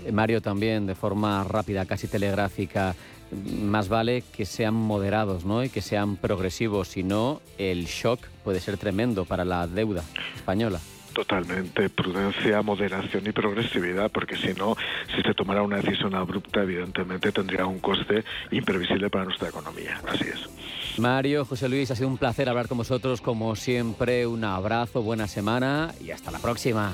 Eh, 0.05 0.12
Mario, 0.12 0.41
también 0.41 0.86
de 0.86 0.95
forma 0.95 1.43
rápida, 1.43 1.86
casi 1.86 2.08
telegráfica, 2.08 2.95
más 3.31 3.89
vale 3.89 4.23
que 4.35 4.45
sean 4.45 4.73
moderados 4.73 5.45
¿no? 5.45 5.63
y 5.63 5.69
que 5.69 5.81
sean 5.81 6.15
progresivos, 6.15 6.89
si 6.89 7.03
no, 7.03 7.41
el 7.57 7.85
shock 7.85 8.19
puede 8.43 8.59
ser 8.59 8.77
tremendo 8.77 9.25
para 9.25 9.45
la 9.45 9.67
deuda 9.67 10.03
española. 10.35 10.79
Totalmente, 11.13 11.89
prudencia, 11.89 12.61
moderación 12.61 13.25
y 13.27 13.31
progresividad, 13.31 14.11
porque 14.11 14.37
si 14.37 14.53
no, 14.53 14.75
si 15.15 15.21
se 15.21 15.33
tomara 15.33 15.63
una 15.63 15.77
decisión 15.77 16.15
abrupta, 16.15 16.61
evidentemente 16.61 17.31
tendría 17.31 17.65
un 17.65 17.79
coste 17.79 18.23
imprevisible 18.51 19.09
para 19.09 19.25
nuestra 19.25 19.49
economía. 19.49 19.99
Así 20.07 20.25
es. 20.25 20.99
Mario, 20.99 21.45
José 21.45 21.67
Luis, 21.67 21.91
ha 21.91 21.95
sido 21.95 22.07
un 22.07 22.17
placer 22.17 22.47
hablar 22.47 22.67
con 22.67 22.77
vosotros, 22.77 23.21
como 23.21 23.55
siempre, 23.55 24.27
un 24.27 24.43
abrazo, 24.43 25.01
buena 25.01 25.27
semana 25.27 25.93
y 25.99 26.11
hasta 26.11 26.31
la 26.31 26.39
próxima. 26.39 26.93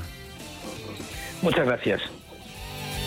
Muchas 1.41 1.65
gracias. 1.65 2.01